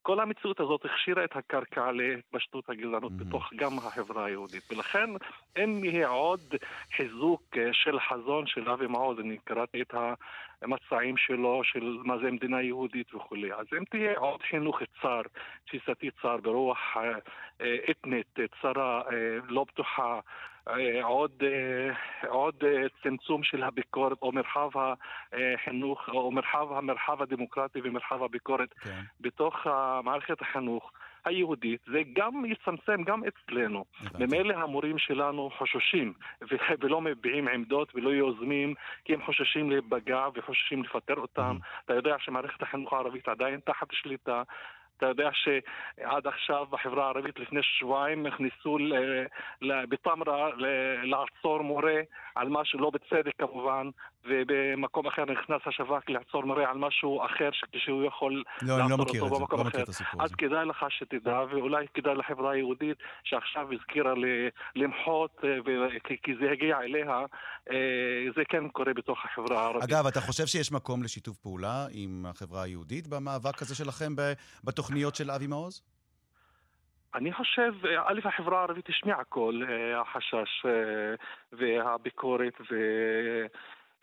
[0.09, 3.25] כל המציאות הזאת הכשירה את הקרקע להתפשטות הגזענות mm-hmm.
[3.25, 4.73] בתוך גם החברה היהודית.
[4.73, 5.11] ולכן,
[5.57, 6.55] אם יהיה עוד
[6.97, 9.95] חיזוק אה, של חזון של אבי מעוז, אני קראתי את
[10.63, 15.21] המצעים שלו, של מה זה מדינה יהודית וכולי, אז אם תהיה עוד חינוך צר,
[15.67, 17.03] תפיסתי צר, ברוח אה,
[17.61, 19.03] אה, אתנית, צרה,
[19.49, 20.21] לא בטוחה, אה,
[21.03, 24.71] עוד, אה, עוד אה, צמצום של הביקורת או מרחב
[25.33, 29.01] החינוך או מרחב המרחב הדמוקרטי ומרחב הביקורת כן.
[29.21, 29.67] בתוך
[30.05, 30.93] מערכת החינוך
[31.25, 33.85] היהודית, זה גם יצמצם גם אצלנו.
[34.19, 36.13] ממילא המורים שלנו חוששים
[36.81, 41.57] ולא מביעים עמדות ולא יוזמים כי הם חוששים להיפגע וחוששים לפטר אותם.
[41.61, 41.85] Mm-hmm.
[41.85, 44.43] אתה יודע שמערכת החינוך הערבית עדיין תחת שליטה.
[44.99, 48.79] אתה יודע שעד עכשיו בחברה הערבית לפני שבועיים נכנסו
[49.63, 50.49] בטמרה
[51.03, 52.01] לעצור מורה
[52.35, 53.91] על משהו לא בצדק כמובן,
[54.25, 59.13] ובמקום אחר נכנס השב"כ לעצור מורה על משהו אחר שהוא יכול לא, לעצור לא אותו
[59.13, 59.85] זה, במקום לא אחר.
[60.19, 64.13] אז כדאי לך שתדע, ואולי כדאי לחברה היהודית שעכשיו הזכירה
[64.77, 65.89] למחות, אה,
[66.23, 67.19] כי זה הגיע אליה,
[67.71, 67.77] אה,
[68.37, 69.91] זה כן קורה בתוך החברה הערבית.
[69.91, 74.17] אגב, אתה חושב שיש מקום לשיתוף פעולה עם החברה היהודית במאבק הזה שלכם
[74.89, 75.83] בתוכניות של אבי מעוז?
[77.15, 77.73] אני חושב,
[78.07, 80.67] א', החברה הערבית השמיעה כל אה, החשש
[81.53, 82.75] והביקורת ו...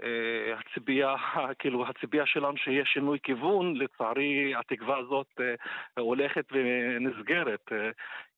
[0.04, 1.15] אה, הציפייה,
[1.60, 5.56] כאילו הציפייה שלנו שיהיה שינוי כיוון, לצערי התקווה הזאת אה,
[6.02, 7.89] הולכת ונסגרת, אה,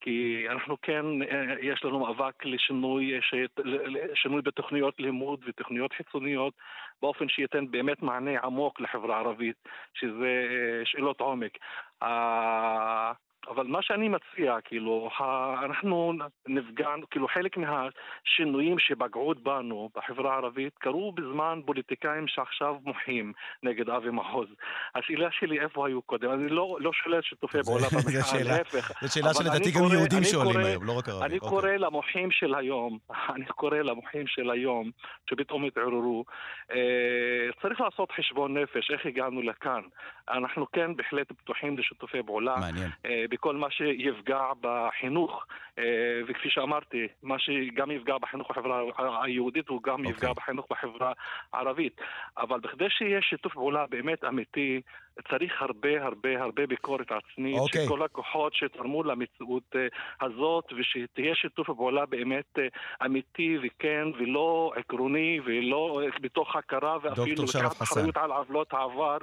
[0.02, 1.06] כי אנחנו כן,
[1.62, 3.20] יש לנו מאבק לשינוי,
[4.14, 6.54] שינוי בתוכניות לימוד ותוכניות חיצוניות
[7.02, 9.56] באופן שייתן באמת מענה עמוק לחברה הערבית,
[9.94, 10.44] שזה
[10.86, 11.58] שאלות עומק.
[13.50, 15.10] אבל מה שאני מציע, כאילו,
[15.66, 16.14] אנחנו
[16.48, 23.34] נפגענו, כאילו חלק מהשינויים שפגעו בנו בחברה הערבית קרו בזמן פוליטיקאים שעכשיו מוחים
[23.64, 24.48] נגד אבי מעוז.
[24.96, 28.92] השאלה שלי איפה היו קודם, אני לא, לא שולל שיתופי פעולה במחאה, להפך.
[29.02, 31.24] זו שאלה שלדעתי גם יהודים שואלים היום, לא רק ערבים.
[31.24, 31.50] אני אוקיי.
[31.50, 32.98] קורא למוחים של היום,
[33.36, 34.92] אני קורא למוחים של היום,
[35.30, 36.26] שפתאום התעוררו,
[36.72, 39.82] אה, צריך לעשות חשבון נפש, איך הגענו לכאן.
[40.30, 42.56] אנחנו כן בהחלט פתוחים לשיתופי פעולה.
[42.60, 42.90] מעניין.
[43.06, 45.46] אה, בכל מה שיפגע בחינוך,
[45.80, 45.84] אה,
[46.28, 50.10] וכפי שאמרתי, מה שגם יפגע בחינוך בחברה היהודית הוא גם okay.
[50.10, 50.44] יפגע אוקיי.
[50.44, 51.14] בחינוך בחברה
[51.54, 52.02] הערבית.
[52.38, 54.82] אבל בכדי שיהיה שיתוף פעולה באמת אמיתי,
[55.30, 57.78] צריך הרבה הרבה הרבה ביקורת עצמית okay.
[57.78, 57.88] של.
[57.88, 59.88] כל הכוחות שתרמו למציאות אה,
[60.22, 62.60] הזאת, ושתהיה שיתוף פעולה באמת
[63.06, 69.18] אמיתי וכן, ולא עקרוני, ולא בתוך הכרה, ואפילו לקחת אחריות על עוולות העבר,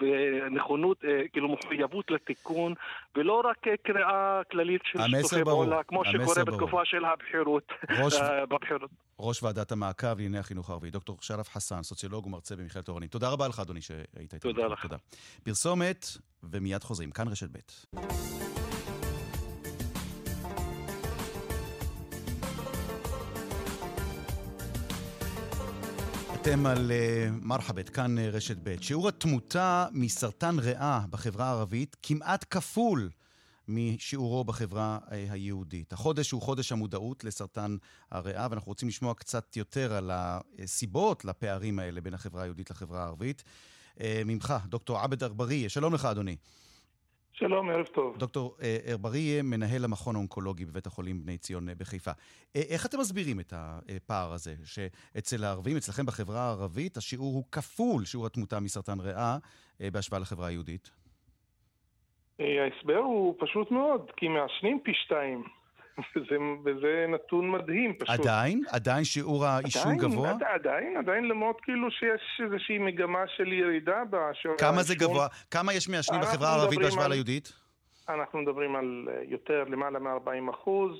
[0.00, 2.74] ונכונות, כאילו מחויבות לתיקון,
[3.16, 7.72] ולא רק קריאה כללית של שיתופי פעולה, כמו שקורה בתקופה של הבחירות.
[8.04, 8.20] ראש...
[8.20, 9.07] אה, בבחירות.
[9.20, 13.10] ראש ועדת המעקב לענייני החינוך הערבי, דוקטור שרף חסן, סוציולוג ומרצה במכללת אורנית.
[13.10, 14.52] תודה רבה לך, אדוני, שהיית איתנו.
[14.52, 14.82] תודה לך.
[14.82, 14.96] תודה.
[15.42, 16.06] פרסומת,
[16.42, 17.10] ומיד חוזרים.
[17.10, 17.58] כאן רשת ב'.
[26.34, 28.80] אתם על uh, מרחבת, כאן uh, רשת ב'.
[28.80, 33.10] שיעור התמותה מסרטן ריאה בחברה הערבית כמעט כפול
[33.68, 35.92] משיעורו בחברה uh, היהודית.
[35.92, 37.76] החודש הוא חודש המודעות לסרטן
[38.10, 43.42] הריאה, ואנחנו רוצים לשמוע קצת יותר על הסיבות לפערים האלה בין החברה היהודית לחברה הערבית.
[43.96, 46.36] Uh, ממך, דוקטור עבד אגבאריה, שלום לך, אדוני.
[47.32, 48.16] שלום, ערב טוב.
[48.18, 48.56] דוקטור
[48.88, 52.10] ארברי, מנהל המכון האונקולוגי בבית החולים בני ציון בחיפה.
[52.54, 58.26] איך אתם מסבירים את הפער הזה, שאצל הערבים, אצלכם בחברה הערבית, השיעור הוא כפול שיעור
[58.26, 59.38] התמותה מסרטן ריאה
[59.80, 60.90] בהשוואה לחברה היהודית?
[62.38, 65.44] ההסבר הוא פשוט מאוד, כי מעשנים פי שתיים.
[66.16, 68.20] וזה, וזה נתון מדהים פשוט.
[68.20, 68.62] עדיין?
[68.70, 70.30] עדיין שיעור העישון גבוה?
[70.30, 74.56] עדיין, עדיין, עדיין למרות כאילו שיש איזושהי מגמה של ירידה בשיעור העישון.
[74.58, 75.26] כמה זה גבוה?
[75.50, 77.52] כמה יש מעשנים בחברה הערבית בהשוואה ליהודית?
[78.08, 80.92] אנחנו מדברים על אה, יותר, למעלה מ-40 אחוז,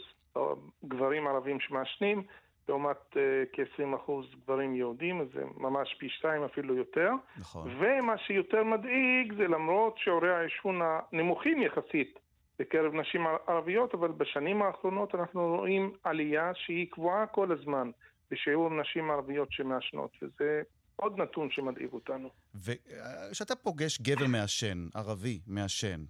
[0.85, 2.23] גברים ערבים שמעשנים,
[2.69, 3.17] לעומת uh,
[3.53, 7.11] כ-20 אחוז גברים יהודים, אז זה ממש פי שתיים אפילו יותר.
[7.39, 7.71] נכון.
[7.81, 12.19] ומה שיותר מדאיג זה למרות שיעורי העישון הנמוכים יחסית
[12.59, 17.91] בקרב נשים ערביות, אבל בשנים האחרונות אנחנו רואים עלייה שהיא קבועה כל הזמן
[18.31, 20.63] בשיעור נשים ערביות שמעשנות, וזה
[20.97, 22.31] עוד נתון שמדאיג אותנו.
[22.55, 26.05] וכשאתה פוגש גבר מעשן, ערבי מעשן,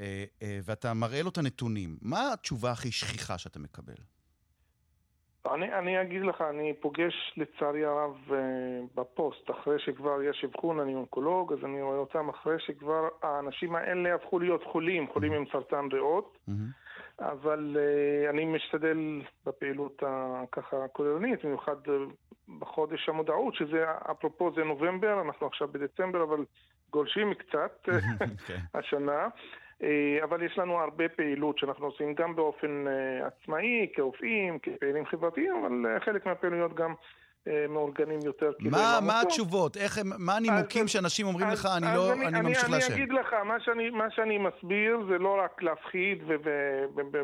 [0.00, 3.94] אה, אה, ואתה מראה לו את הנתונים, מה התשובה הכי שכיחה שאתה מקבל?
[5.54, 8.32] אני, אני אגיד לך, אני פוגש לצערי הרב uh,
[8.94, 14.14] בפוסט, אחרי שכבר יש אבחון, אני אונקולוג, אז אני רואה אותם אחרי שכבר האנשים האלה
[14.14, 17.24] הפכו להיות חולים, חולים עם סרטן ריאות, mm-hmm.
[17.24, 20.02] אבל uh, אני משתדל בפעילות
[20.52, 21.90] ככה כוללנית, במיוחד uh,
[22.58, 26.44] בחודש המודעות, שזה אפרופו זה נובמבר, אנחנו עכשיו בדצמבר, אבל
[26.90, 28.52] גולשים קצת okay.
[28.78, 29.28] השנה.
[29.82, 35.52] אה, אבל יש לנו הרבה פעילות שאנחנו עושים גם באופן אה, עצמאי, כרופאים, כפעילים חברתיים,
[35.64, 36.94] אבל אה, חלק מהפעילויות גם
[37.68, 38.50] מאורגנים יותר.
[38.60, 39.76] מה, מה התשובות?
[39.76, 42.92] איך הם, מה הנימוקים שאנשים אומרים לך, אני לא, אני, אני ממשיך לעשן?
[42.92, 46.22] אני אגיד לך, מה שאני, מה שאני מסביר זה לא רק להפחיד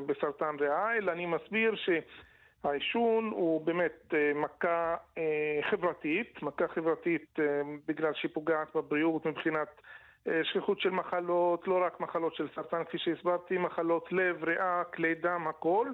[0.06, 4.96] בסרטן ריאה, אלא אני מסביר שהעישון הוא באמת מכה
[5.70, 7.38] חברתית, מכה חברתית
[7.88, 9.68] בגלל שהיא פוגעת בבריאות מבחינת
[10.42, 15.46] שכיחות של מחלות, לא רק מחלות של סרטן, כפי שהסברתי, מחלות לב, ריאה, כלי דם,
[15.48, 15.88] הכל.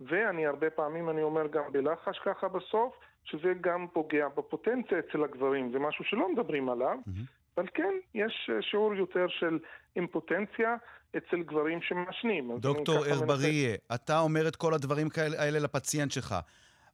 [0.00, 5.72] ואני הרבה פעמים, אני אומר גם בלחש ככה בסוף, שזה גם פוגע בפוטנציה אצל הגברים,
[5.72, 7.20] זה משהו שלא מדברים עליו, mm-hmm.
[7.56, 9.58] אבל כן, יש אה, שיעור יותר של
[9.96, 10.76] אימפוטנציה
[11.16, 12.58] אצל גברים שמעשנים.
[12.58, 13.94] דוקטור ארבריה, מנסה...
[13.94, 15.08] אתה אומר את כל הדברים
[15.38, 16.34] האלה לפציינט שלך.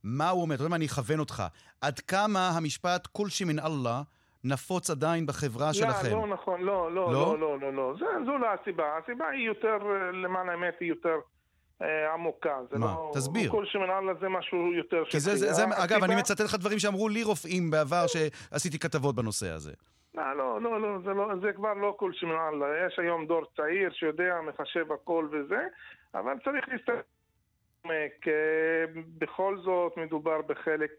[0.04, 0.54] מה הוא אומר?
[0.54, 1.42] אתה יודע מה, אני אכוון אותך.
[1.80, 4.02] עד כמה המשפט כולשי מן אללה
[4.44, 6.10] נפוץ עדיין בחברה לא, שלכם.
[6.10, 7.94] לא, לא נכון, לא, לא, לא, לא, לא, לא.
[7.98, 8.98] זה, זו לא הסיבה.
[9.02, 9.76] הסיבה היא יותר,
[10.12, 11.16] למען האמת, היא יותר
[11.82, 12.58] אה, עמוקה.
[12.70, 12.86] זה מה?
[12.86, 13.50] לא, תסביר.
[13.50, 15.84] כל שמנהל זה משהו יותר כי זה, זה, זה, הסיבה...
[15.84, 19.72] אגב, אני מצטט לך דברים שאמרו לי רופאים בעבר, שעשיתי כתבות בנושא הזה.
[20.14, 22.54] לא, לא, לא, לא, זה, לא, זה כבר לא כל שמנהל.
[22.86, 25.60] יש היום דור צעיר שיודע, מחשב הכל וזה,
[26.14, 27.00] אבל צריך להסתכל.
[29.18, 30.90] בכל זאת מדובר בחלק,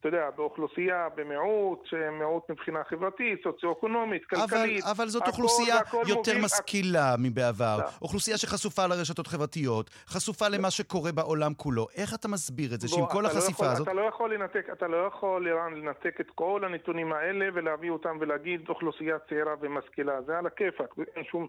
[0.00, 4.84] אתה יודע, באוכלוסייה, במיעוט, מיעוט מבחינה חברתית, סוציו-אקונומית, כלכלית.
[4.84, 5.76] אבל, אבל זאת הכל, אוכלוסייה
[6.08, 6.44] יותר מוביל...
[6.44, 7.78] משכילה מבעבר.
[7.78, 7.84] לא.
[8.02, 11.86] אוכלוסייה שחשופה לרשתות חברתיות, חשופה למה שקורה בעולם כולו.
[11.96, 13.88] איך אתה מסביר את זה, שעם כל לא החשיפה לא הזאת...
[13.88, 18.16] אתה לא יכול לנתק, אתה לא יכול, לירן, לנתק את כל הנתונים האלה ולהביא אותם
[18.20, 20.22] ולהגיד אוכלוסייה צעירה ומשכילה.
[20.22, 21.48] זה על הכיפאק, אין שום...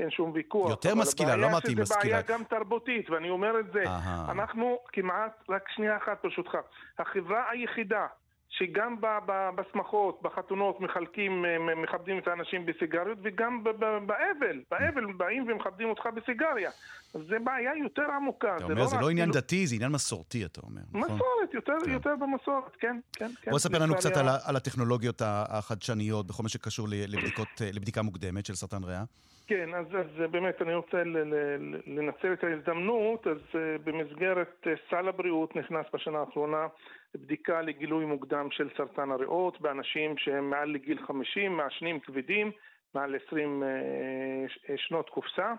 [0.00, 0.70] אין שום ויכוח.
[0.70, 1.84] יותר משכילה, לא אמרתי משכילה.
[1.84, 3.82] זו בעיה גם תרבותית, ואני אומר את זה.
[3.84, 4.30] Aha.
[4.30, 6.54] אנחנו כמעט, רק שנייה אחת ברשותך,
[6.98, 8.06] החברה היחידה
[8.50, 8.96] שגם
[9.54, 11.44] בשמחות, בחתונות, מחלקים,
[11.82, 13.64] מכבדים את האנשים בסיגריות, וגם
[14.06, 16.70] באבל, באבל באים ומכבדים אותך בסיגריה.
[17.12, 18.56] זה בעיה יותר עמוקה.
[18.56, 19.40] אתה אומר, זה לא, זה לא עניין כאילו...
[19.40, 21.16] דתי, זה עניין מסורתי, אתה אומר, נכון?
[21.16, 21.90] מסורת, יותר, כן.
[21.90, 23.30] יותר במסורת, כן, כן.
[23.42, 23.50] כן.
[23.50, 28.54] בוא ספר לנו קצת על, על הטכנולוגיות החדשניות בכל מה שקשור לבדיקות, לבדיקה מוקדמת של
[28.54, 29.02] סרטן ריאה.
[29.50, 31.02] כן, אז, אז באמת אני רוצה
[31.86, 36.66] לנצל את ההזדמנות, אז uh, במסגרת uh, סל הבריאות נכנס בשנה האחרונה
[37.14, 42.50] בדיקה לגילוי מוקדם של סרטן הריאות באנשים שהם מעל לגיל 50, מעשנים כבדים,
[42.94, 43.66] מעל 20 uh,
[44.70, 45.52] אה, שנות קופסה.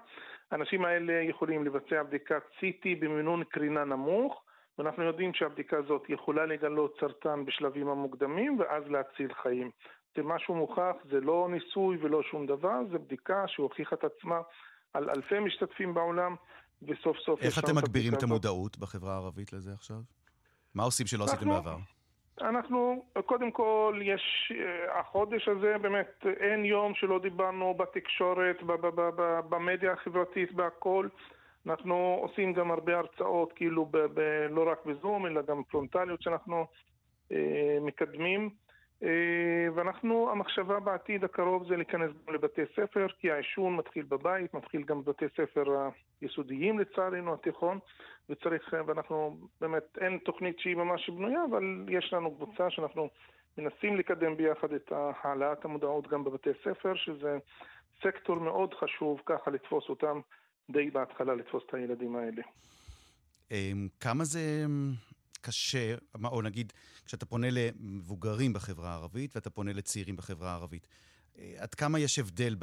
[0.52, 4.44] האנשים האלה יכולים לבצע בדיקת CT במינון קרינה נמוך,
[4.78, 9.72] ואנחנו יודעים שהבדיקה הזאת יכולה לגלות סרטן בשלבים המוקדמים ואז להציל חיים.
[10.16, 14.42] זה משהו מוכח, זה לא ניסוי ולא שום דבר, זה בדיקה שהוכיחה את עצמה
[14.94, 16.36] על אלפי משתתפים בעולם,
[16.82, 17.42] וסוף סוף...
[17.42, 19.98] איך אתם מגבירים את המודעות בחברה הערבית לזה עכשיו?
[20.76, 21.78] מה עושים שלא עשיתם בעבר?
[22.42, 28.58] אנחנו, קודם כל, יש, אה, החודש הזה באמת, אין יום שלא דיברנו בתקשורת,
[29.50, 31.08] במדיה החברתית, בהכל.
[31.68, 34.20] אנחנו עושים גם הרבה הרצאות, כאילו, ב, ב,
[34.50, 36.66] לא רק בזום, אלא גם פרונטליות שאנחנו
[37.32, 38.50] אה, מקדמים.
[39.04, 44.84] אה, ואנחנו, המחשבה בעתיד הקרוב זה להיכנס גם לבתי ספר, כי העישון מתחיל בבית, מתחיל
[44.84, 45.90] גם בבתי ספר
[46.22, 47.80] היסודיים לצערנו, התיכון,
[48.30, 53.10] וצריך, ואנחנו, באמת, אין תוכנית שהיא ממש בנויה, אבל יש לנו קבוצה שאנחנו
[53.58, 54.92] מנסים לקדם ביחד את
[55.24, 57.38] העלאת המודעות גם בבתי ספר, שזה
[58.04, 60.20] סקטור מאוד חשוב ככה לתפוס אותם
[60.70, 62.42] די בהתחלה, לתפוס את הילדים האלה.
[63.52, 64.66] אמ, כמה זה
[65.42, 66.74] קשה, או נגיד,
[67.06, 70.88] כשאתה פונה למבוגרים בחברה הערבית ואתה פונה לצעירים בחברה הערבית,
[71.58, 72.56] עד כמה יש הבדל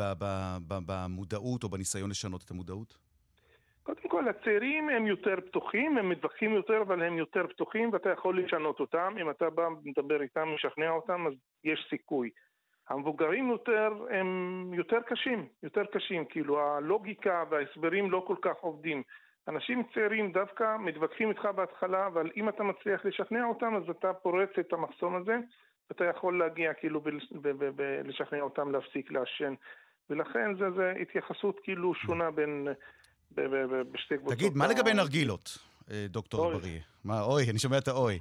[0.87, 2.99] במודעות או בניסיון לשנות את המודעות?
[3.83, 8.43] קודם כל, הצעירים הם יותר פתוחים, הם מתווכחים יותר, אבל הם יותר פתוחים, ואתה יכול
[8.43, 9.15] לשנות אותם.
[9.21, 11.33] אם אתה בא, מדבר איתם, משכנע אותם, אז
[11.65, 12.31] יש סיכוי.
[12.89, 19.03] המבוגרים יותר הם יותר קשים, יותר קשים, כאילו הלוגיקה וההסברים לא כל כך עובדים.
[19.49, 24.51] אנשים צעירים דווקא מתווכחים איתך בהתחלה, אבל אם אתה מצליח לשכנע אותם, אז אתה פורץ
[24.61, 25.37] את המחסום הזה,
[25.91, 27.03] ואתה יכול להגיע כאילו
[27.77, 29.55] ולשכנע אותם להפסיק לעשן.
[30.11, 32.69] ולכן זו התייחסות כאילו שונה בין...
[33.93, 34.39] בשתי קבוצות.
[34.39, 35.59] תגיד, מה לגבי נרגילות,
[35.91, 36.81] אה, דוקטור בריא?
[37.05, 38.19] מה, אוי, אני שומע את האוי.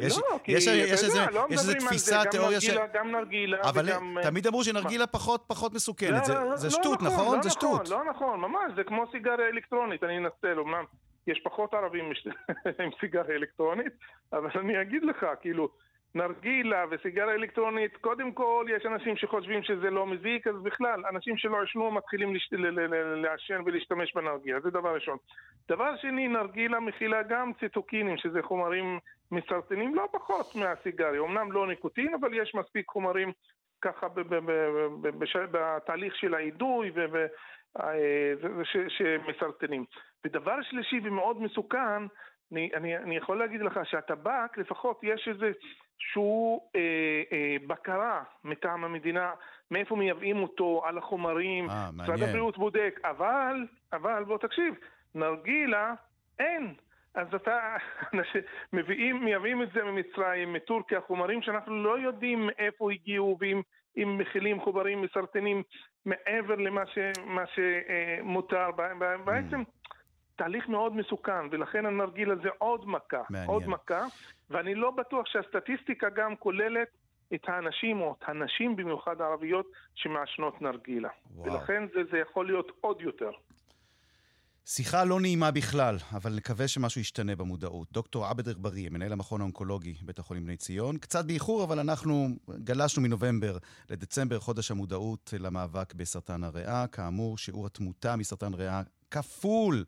[0.00, 2.78] יש, לא, כי יש, יש, איזה, לא יש איזה תפיסה, תיאוריה של...
[2.94, 4.18] גם נרגילה אבל וגם...
[4.18, 6.10] אבל תמיד אמרו שנרגילה פחות, פחות מסוכנת.
[6.10, 7.12] לא, זה, לא, זה לא שטות, נכון?
[7.12, 7.36] נכון?
[7.36, 7.88] לא זה נכון, שטות.
[7.88, 10.84] לא נכון, ממש, זה כמו סיגריה אלקטרונית, אני אנצל, אמנם
[11.26, 12.12] יש פחות ערבים
[12.84, 13.92] עם סיגריה אלקטרונית,
[14.32, 15.68] אבל אני אגיד לך, כאילו...
[16.14, 21.56] נרגילה וסיגריה אלקטרונית, קודם כל יש אנשים שחושבים שזה לא מזיק, אז בכלל, אנשים שלא
[21.62, 22.50] עשנו מתחילים לש...
[23.16, 25.16] לעשן ולהשתמש בנרגילה, זה דבר ראשון.
[25.68, 28.98] דבר שני, נרגילה מכילה גם ציטוקינים, שזה חומרים
[29.30, 33.32] מסרטנים לא פחות מהסיגריה, אמנם לא ניקוטין, אבל יש מספיק חומרים
[33.82, 34.06] ככה
[35.50, 36.92] בתהליך של האידוי
[38.88, 39.84] שמסרטנים.
[40.24, 42.06] ודבר שלישי ומאוד מסוכן,
[42.52, 45.52] אני, אני, אני יכול להגיד לך שהטבק, לפחות יש איזה
[45.98, 46.80] שהוא אה,
[47.32, 49.32] אה, בקרה מטעם המדינה,
[49.70, 54.74] מאיפה מייבאים אותו, על החומרים, אה, משרד הבריאות בודק, אבל, אבל בוא תקשיב,
[55.14, 55.94] נרגילה
[56.38, 56.74] אין.
[57.14, 57.76] אז אתה,
[58.72, 65.02] מביאים, מייבאים את זה ממצרים, מטורקיה, חומרים שאנחנו לא יודעים מאיפה הגיעו ואם מכילים חומרים
[65.02, 65.62] מסרטנים
[66.06, 66.82] מעבר למה
[67.54, 68.70] שמותר.
[69.24, 69.62] בעצם
[70.36, 73.50] תהליך מאוד מסוכן, ולכן הנרגילה זה עוד מכה, מעניין.
[73.50, 74.04] עוד מכה,
[74.50, 76.88] ואני לא בטוח שהסטטיסטיקה גם כוללת
[77.34, 81.08] את האנשים, או את הנשים במיוחד הערביות, שמעשנות נרגילה.
[81.34, 81.52] וואו.
[81.52, 83.30] ולכן זה, זה יכול להיות עוד יותר.
[84.72, 87.92] שיחה לא נעימה בכלל, אבל נקווה שמשהו ישתנה במודעות.
[87.92, 90.98] דוקטור עבד אגבאריה, מנהל המכון האונקולוגי, בית החולים בני ציון.
[90.98, 92.28] קצת באיחור, אבל אנחנו
[92.64, 93.58] גלשנו מנובמבר
[93.90, 96.86] לדצמבר, חודש המודעות למאבק בסרטן הריאה.
[96.86, 99.84] כאמור, שיעור התמותה מסרטן ריאה כפול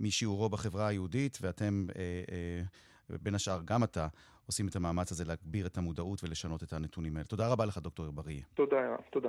[0.00, 4.06] משיעורו בחברה היהודית, ואתם, אה, אה, בין השאר, גם אתה,
[4.46, 7.26] עושים את המאמץ הזה להגביר את המודעות ולשנות את הנתונים האלה.
[7.26, 8.42] תודה רבה לך, דוקטור אגבאריה.
[8.54, 8.76] תודה,
[9.12, 9.28] תודה.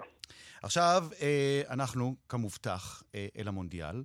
[0.61, 4.03] עכשיו, אה, אנחנו, כמובטח, אה, אל המונדיאל.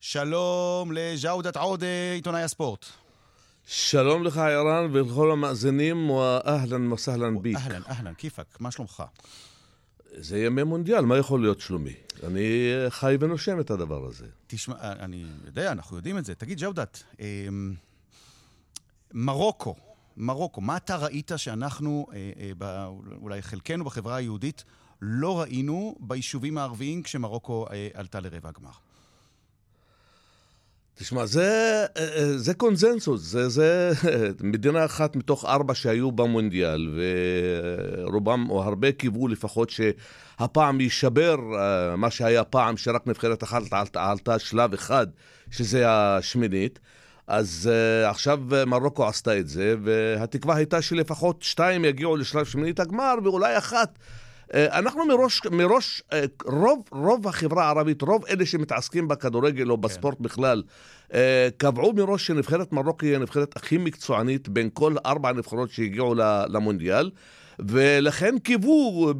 [0.00, 2.86] שלום לג'אודת עודה, עיתונאי הספורט.
[3.66, 7.56] שלום לך, ערן, ולכל המאזינים, ואהלן וסהלן ביק.
[7.56, 9.02] אהלן, אהלן, כיפאק, מה שלומך?
[10.16, 11.94] זה ימי מונדיאל, מה יכול להיות שלומי?
[12.26, 14.26] אני חי ונושם את הדבר הזה.
[14.46, 16.34] תשמע, אני יודע, אנחנו יודעים את זה.
[16.34, 17.74] תגיד, ג'אודת, אמ,
[19.12, 19.74] מרוקו,
[20.16, 22.32] מרוקו, מה אתה ראית שאנחנו, אה,
[22.62, 22.86] אה,
[23.22, 24.64] אולי חלקנו בחברה היהודית,
[25.02, 28.89] לא ראינו ביישובים הערביים כשמרוקו אה, עלתה לרבע הגמר?
[31.00, 31.86] תשמע, זה,
[32.36, 33.92] זה קונזנזוס, זה, זה
[34.40, 37.00] מדינה אחת מתוך ארבע שהיו במונדיאל,
[38.06, 41.36] ורובם, או הרבה קיוו לפחות שהפעם יישבר
[41.96, 43.62] מה שהיה פעם, שרק נבחרת אחת
[43.94, 45.06] עלתה, שלב אחד,
[45.50, 46.78] שזה השמינית.
[47.26, 53.14] אז uh, עכשיו מרוקו עשתה את זה, והתקווה הייתה שלפחות שתיים יגיעו לשלב שמינית הגמר,
[53.24, 59.70] ואולי אחת אה, אנחנו מראש, מראש אה, רוב, רוב החברה הערבית, רוב אלה שמתעסקים בכדורגל
[59.70, 59.80] או כן.
[59.80, 60.24] בספורט כן.
[60.24, 60.62] בכלל,
[61.14, 66.14] אה, קבעו מראש שנבחרת מרוקו היא הנבחרת הכי מקצוענית בין כל ארבע הנבחרות שהגיעו
[66.48, 67.10] למונדיאל.
[67.68, 69.12] ולכן קיוו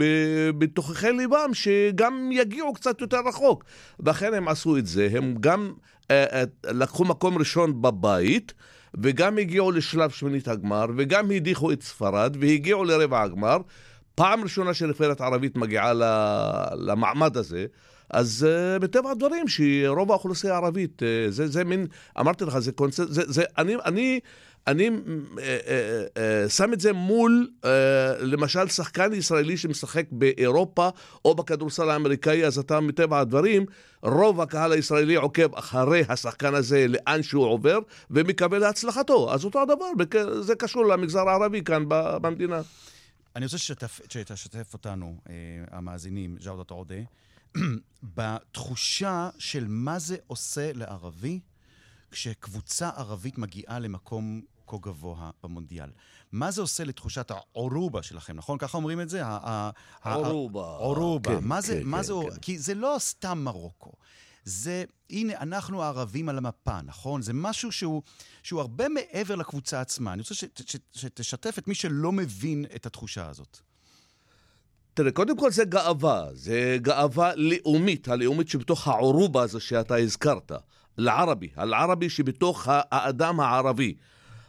[0.58, 3.64] בתוככי ליבם שגם יגיעו קצת יותר רחוק.
[4.00, 5.72] ואכן הם עשו את זה, הם גם
[6.10, 8.52] אה, לקחו מקום ראשון בבית,
[8.94, 13.56] וגם הגיעו לשלב שמינית הגמר, וגם הדיחו את ספרד, והגיעו לרבע הגמר.
[14.14, 15.92] פעם ראשונה שנבחרת ערבית מגיעה
[16.76, 17.66] למעמד הזה,
[18.10, 21.86] אז uh, מטבע הדברים שרוב האוכלוסייה הערבית, uh, זה, זה מין,
[22.20, 24.20] אמרתי לך, זה קונסנט, זה, זה, אני, אני,
[24.66, 27.66] אני uh, uh, שם את זה מול, uh,
[28.20, 30.88] למשל, שחקן ישראלי שמשחק באירופה
[31.24, 33.66] או בכדורסל האמריקאי, אז אתה מטבע הדברים,
[34.02, 37.78] רוב הקהל הישראלי עוקב אחרי השחקן הזה, לאן שהוא עובר,
[38.10, 39.34] ומקווה להצלחתו.
[39.34, 39.86] אז אותו הדבר,
[40.40, 42.60] זה קשור למגזר הערבי כאן במדינה.
[43.36, 45.34] אני רוצה שתשתף, שתשתף אותנו, אה,
[45.70, 46.94] המאזינים, ג'אודת עודה,
[48.16, 51.40] בתחושה של מה זה עושה לערבי
[52.10, 55.90] כשקבוצה ערבית מגיעה למקום כה גבוה במונדיאל.
[56.32, 58.58] מה זה עושה לתחושת העורובה שלכם, נכון?
[58.58, 59.22] ככה אומרים את זה?
[60.04, 60.76] עורובה.
[60.76, 61.40] עורובה.
[61.40, 62.40] כן, מה זה, כן, מה כן, זה, כן.
[62.40, 63.92] כי זה לא סתם מרוקו.
[64.44, 67.22] זה, הנה, אנחנו הערבים על המפה, נכון?
[67.22, 68.02] זה משהו שהוא,
[68.42, 70.12] שהוא הרבה מעבר לקבוצה עצמה.
[70.12, 70.60] אני רוצה שת,
[70.92, 73.58] שתשתף את מי שלא מבין את התחושה הזאת.
[74.94, 80.52] תראה, קודם כל זה גאווה, זה גאווה לאומית, הלאומית שבתוך העורובה הזו שאתה הזכרת.
[80.98, 83.94] אל-ערבי, אל-ערבי שבתוך האדם הערבי.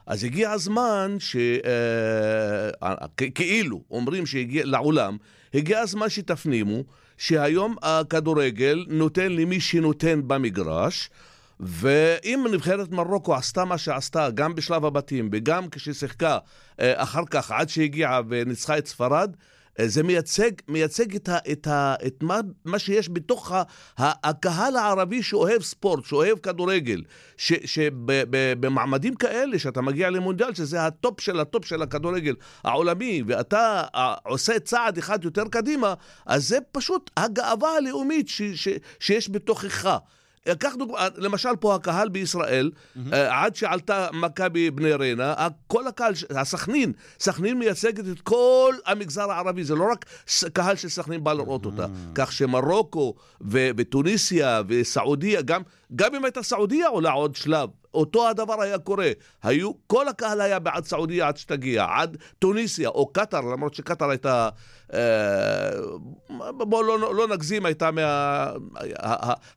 [0.05, 1.35] אז הגיע הזמן ש...
[1.65, 5.17] אה, כאילו אומרים שהגיע לעולם,
[5.53, 6.83] הגיע הזמן שתפנימו
[7.21, 11.09] שהיום הכדורגל נותן למי שנותן במגרש,
[11.59, 16.37] ואם נבחרת מרוקו עשתה מה שעשתה, גם בשלב הבתים וגם כששיחקה
[16.79, 19.35] אה, אחר כך, עד שהגיעה וניצחה את ספרד,
[19.85, 23.63] זה מייצג, מייצג את, ה, את, ה, את מה, מה שיש בתוך ה,
[23.97, 27.01] הקהל הערבי שאוהב ספורט, שאוהב כדורגל,
[27.37, 34.59] שבמעמדים כאלה, שאתה מגיע למונדיאל, שזה הטופ של הטופ של הכדורגל העולמי, ואתה אה, עושה
[34.59, 35.93] צעד אחד יותר קדימה,
[36.25, 38.67] אז זה פשוט הגאווה הלאומית ש, ש,
[38.99, 39.97] שיש בתוכך.
[40.59, 42.99] קח דוגמא, למשל פה הקהל בישראל, mm-hmm.
[43.15, 45.33] עד שעלתה מכבי בני ריינה,
[45.67, 50.05] כל הקהל, הסכנין, סכנין מייצגת את כל המגזר הערבי, זה לא רק
[50.53, 51.67] קהל של סכנין בא לראות mm-hmm.
[51.67, 51.85] אותה.
[52.15, 55.61] כך שמרוקו ו- וטוניסיה וסעודיה, גם,
[55.95, 59.11] גם אם הייתה סעודיה עולה עוד שלב, אותו הדבר היה קורה.
[59.43, 64.49] היו, כל הקהל היה בעד סעודיה עד שתגיע, עד טוניסיה או קטאר, למרות שקטאר הייתה,
[64.93, 65.69] אה,
[66.57, 68.51] בואו לא, לא, נגזים, הייתה מה...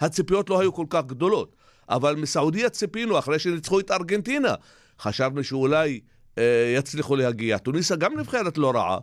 [0.01, 1.57] הציפיות לא היו כל כך גדולות.
[1.89, 4.55] אבל מסעודיה ציפינו, אחרי שניצחו את ארגנטינה.
[5.01, 6.01] חשבנו שאולי
[6.39, 7.59] אה, יצליחו להגיע.
[7.59, 8.99] טוניסיה גם נבחרת לא רעה,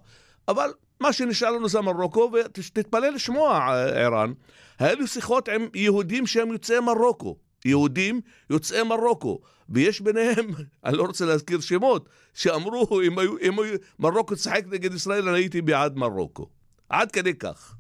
[0.48, 0.70] אבל
[1.02, 4.34] מה שנשאר לנו זה מרוקו, ותתפלא לשמוע, ערן,
[4.80, 7.38] היה לי שיחות עם יהודים שהם יוצאי מרוקו.
[7.66, 9.40] יהודים יוצאי מרוקו,
[9.70, 10.48] ויש ביניהם,
[10.86, 15.38] אני לא רוצה להזכיר שמות, שאמרו, אם, היו, אם היו, מרוקו תשחק נגד ישראל, אני
[15.38, 16.48] הייתי בעד מרוקו.
[16.90, 17.76] עד כדי כך.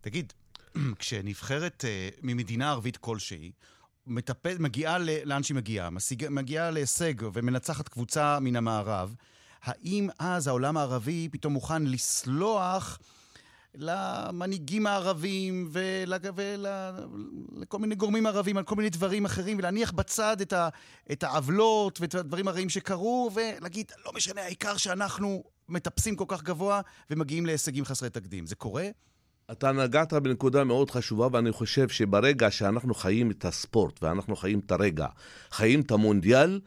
[0.00, 0.32] תגיד,
[0.98, 3.52] כשנבחרת uh, ממדינה ערבית כלשהי,
[4.06, 5.88] מטפל, מגיעה לאן שהיא מגיעה,
[6.30, 9.14] מגיעה להישג ומנצחת קבוצה מן המערב,
[9.64, 12.98] האם אז העולם הערבי פתאום מוכן לסלוח
[13.74, 20.52] למנהיגים הערבים ולכל ול, מיני גורמים ערבים על כל מיני דברים אחרים, ולהניח בצד את,
[20.52, 20.68] ה,
[21.12, 26.80] את העוולות ואת הדברים הרעים שקרו, ולהגיד, לא משנה, העיקר שאנחנו מטפסים כל כך גבוה
[27.10, 28.46] ומגיעים להישגים חסרי תקדים.
[28.46, 28.88] זה קורה?
[29.52, 34.72] אתה נגעת בנקודה מאוד חשובה, ואני חושב שברגע שאנחנו חיים את הספורט, ואנחנו חיים את
[34.72, 35.06] הרגע,
[35.50, 36.60] חיים את המונדיאל,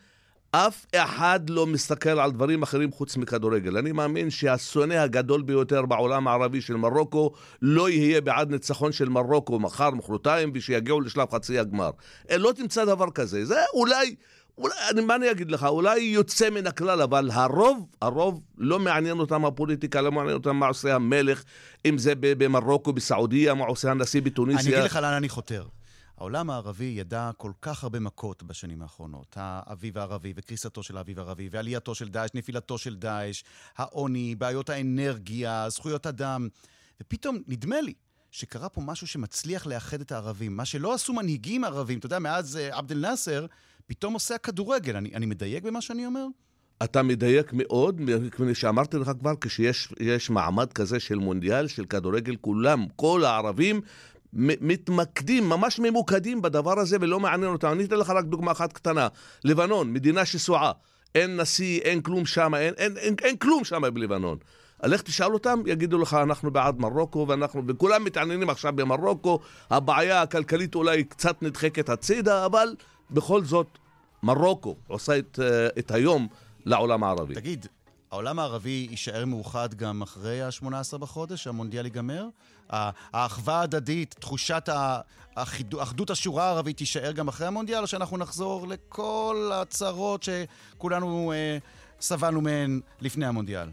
[0.57, 3.77] אף אחד לא מסתכל על דברים אחרים חוץ מכדורגל.
[3.77, 7.31] אני מאמין שהשונא הגדול ביותר בעולם הערבי של מרוקו
[7.61, 11.91] לא יהיה בעד ניצחון של מרוקו מחר, מחרתיים, ושיגיעו לשלב חצי הגמר.
[12.31, 13.45] אה, לא תמצא דבר כזה.
[13.45, 14.15] זה אולי...
[14.57, 19.45] אולי, מה אני אגיד לך, אולי יוצא מן הכלל, אבל הרוב, הרוב לא מעניין אותם
[19.45, 21.43] הפוליטיקה, לא מעניין אותם מה עושה המלך,
[21.85, 24.71] אם זה במרוקו, בסעודיה, מה עושה הנשיא בתוניסיה.
[24.71, 25.63] אני אגיד לך לאן אני חותר.
[26.17, 29.33] העולם הערבי ידע כל כך הרבה מכות בשנים האחרונות.
[29.39, 33.43] האביב הערבי וקריסתו של האביב הערבי, ועלייתו של דאעש, נפילתו של דאעש,
[33.77, 36.47] העוני, בעיות האנרגיה, זכויות אדם.
[37.01, 37.93] ופתאום, נדמה לי,
[38.31, 40.57] שקרה פה משהו שמצליח לאחד את הערבים.
[40.57, 43.45] מה שלא עשו מנהיגים ערבים, אתה יודע, מאז uh, עבד אל-נאצר,
[43.87, 44.95] פתאום עושה הכדורגל.
[44.95, 46.25] אני, אני מדייק במה שאני אומר?
[46.83, 48.01] אתה מדייק מאוד,
[48.31, 53.81] כמו שאמרתי לך כבר, כשיש מעמד כזה של מונדיאל, של כדורגל, כולם, כל הערבים
[54.33, 57.71] מתמקדים, ממש ממוקדים בדבר הזה ולא מעניין אותם.
[57.71, 59.07] אני אתן לך רק דוגמה אחת קטנה.
[59.43, 60.71] לבנון, מדינה שסועה.
[61.15, 64.37] אין נשיא, אין כלום שם, אין, אין, אין, אין כלום שם בלבנון.
[64.83, 70.75] לך תשאל אותם, יגידו לך, אנחנו בעד מרוקו, ואנחנו, וכולם מתעניינים עכשיו במרוקו, הבעיה הכלכלית
[70.75, 72.75] אולי קצת נדחקת הצידה, אבל
[73.11, 73.67] בכל זאת,
[74.23, 76.27] מרוקו עושה את, אה, את היום
[76.65, 77.35] לעולם הערבי.
[77.35, 77.67] תגיד,
[78.11, 82.27] העולם הערבי יישאר מאוחד גם אחרי ה-18 בחודש, המונדיאל ייגמר?
[82.69, 84.69] האחווה ההדדית, תחושת
[85.77, 91.57] אחדות השורה הערבית תישאר גם אחרי המונדיאל, או שאנחנו נחזור לכל הצרות שכולנו אה,
[92.01, 93.67] סבלנו מהן לפני המונדיאל?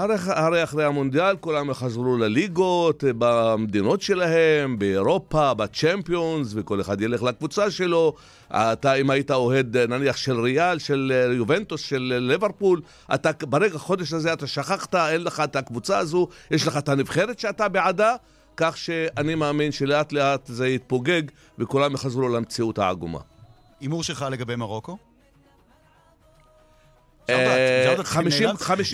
[0.00, 7.22] הרי, הרי אחרי המונדיאל כולם יחזרו לליגות אה, במדינות שלהם, באירופה, בצ'מפיונס, וכל אחד ילך
[7.22, 8.14] לקבוצה שלו.
[8.48, 12.80] אתה, אם היית אוהד אה, נניח של ריאל, של אה, יובנטוס, של ליברפול,
[13.14, 17.38] אתה ברגע, חודש הזה אתה שכחת, אין לך את הקבוצה הזו, יש לך את הנבחרת
[17.38, 18.14] שאתה בעדה,
[18.56, 21.22] כך שאני מאמין שלאט לאט זה יתפוגג
[21.58, 23.20] וכולם יחזרו למציאות העגומה.
[23.80, 25.09] הימור שלך לגבי מרוקו?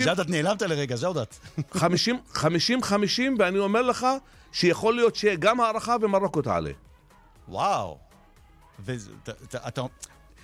[0.05, 1.39] ז'אודת נעלמת לרגע, ז'אודת.
[1.75, 1.79] 50-50,
[3.39, 4.07] ואני אומר לך
[4.51, 6.71] שיכול להיות שגם הערכה ומרוקו תעלה.
[7.47, 7.97] וואו.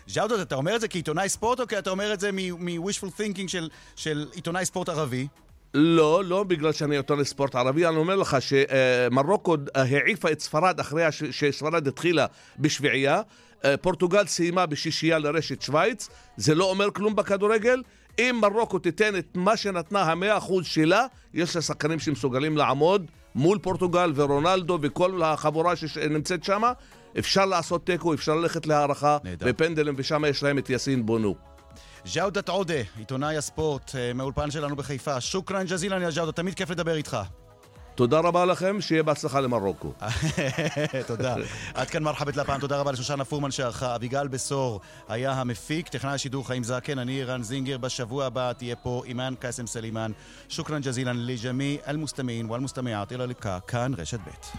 [0.07, 3.69] ז'אודת, אתה אומר את זה כעיתונאי ספורט, או כי אתה אומר את זה מ-wishful thinking
[3.95, 5.27] של עיתונאי ספורט ערבי?
[5.73, 11.11] לא, לא בגלל שאני עיתונאי ספורט ערבי, אני אומר לך שמרוקו העיפה את ספרד אחרי
[11.11, 12.25] שספרד התחילה
[12.59, 13.21] בשביעייה, אה,
[13.81, 17.81] פורטוגל סיימה בשישייה לרשת שווייץ, זה לא אומר כלום בכדורגל.
[18.19, 23.57] אם מרוקו תיתן את מה שנתנה המאה אחוז שלה, יש לה שחקנים שמסוגלים לעמוד מול
[23.57, 26.63] פורטוגל ורונלדו וכל החבורה שנמצאת שם.
[27.19, 31.35] אפשר לעשות תיקו, אפשר ללכת להארכה בפנדלים, ושם יש להם את יאסין בונו.
[32.13, 35.21] ג'אודת עודה, עיתונאי הספורט אה, מהאולפן שלנו בחיפה.
[35.21, 37.17] شكرا جزيلا يا ג'אודת, תמיד כיף לדבר איתך.
[37.95, 39.93] תודה רבה לכם, שיהיה בהצלחה למרוקו.
[41.07, 41.35] תודה.
[41.73, 43.95] עד כאן מרחבאית להפעם, תודה רבה לשושנה פורמן שערכה.
[43.95, 44.79] אביגל בשור
[45.09, 47.77] היה המפיק, טכנאי השידור חיים זקן, אני ערן זינגר.
[47.77, 50.11] בשבוע הבא תהיה פה אימאן קאסם סלימאן.
[50.49, 53.25] شكرا جزيلا لجميع المستمعين والمستمعات إلى
[53.67, 54.57] כאן רשת ב'.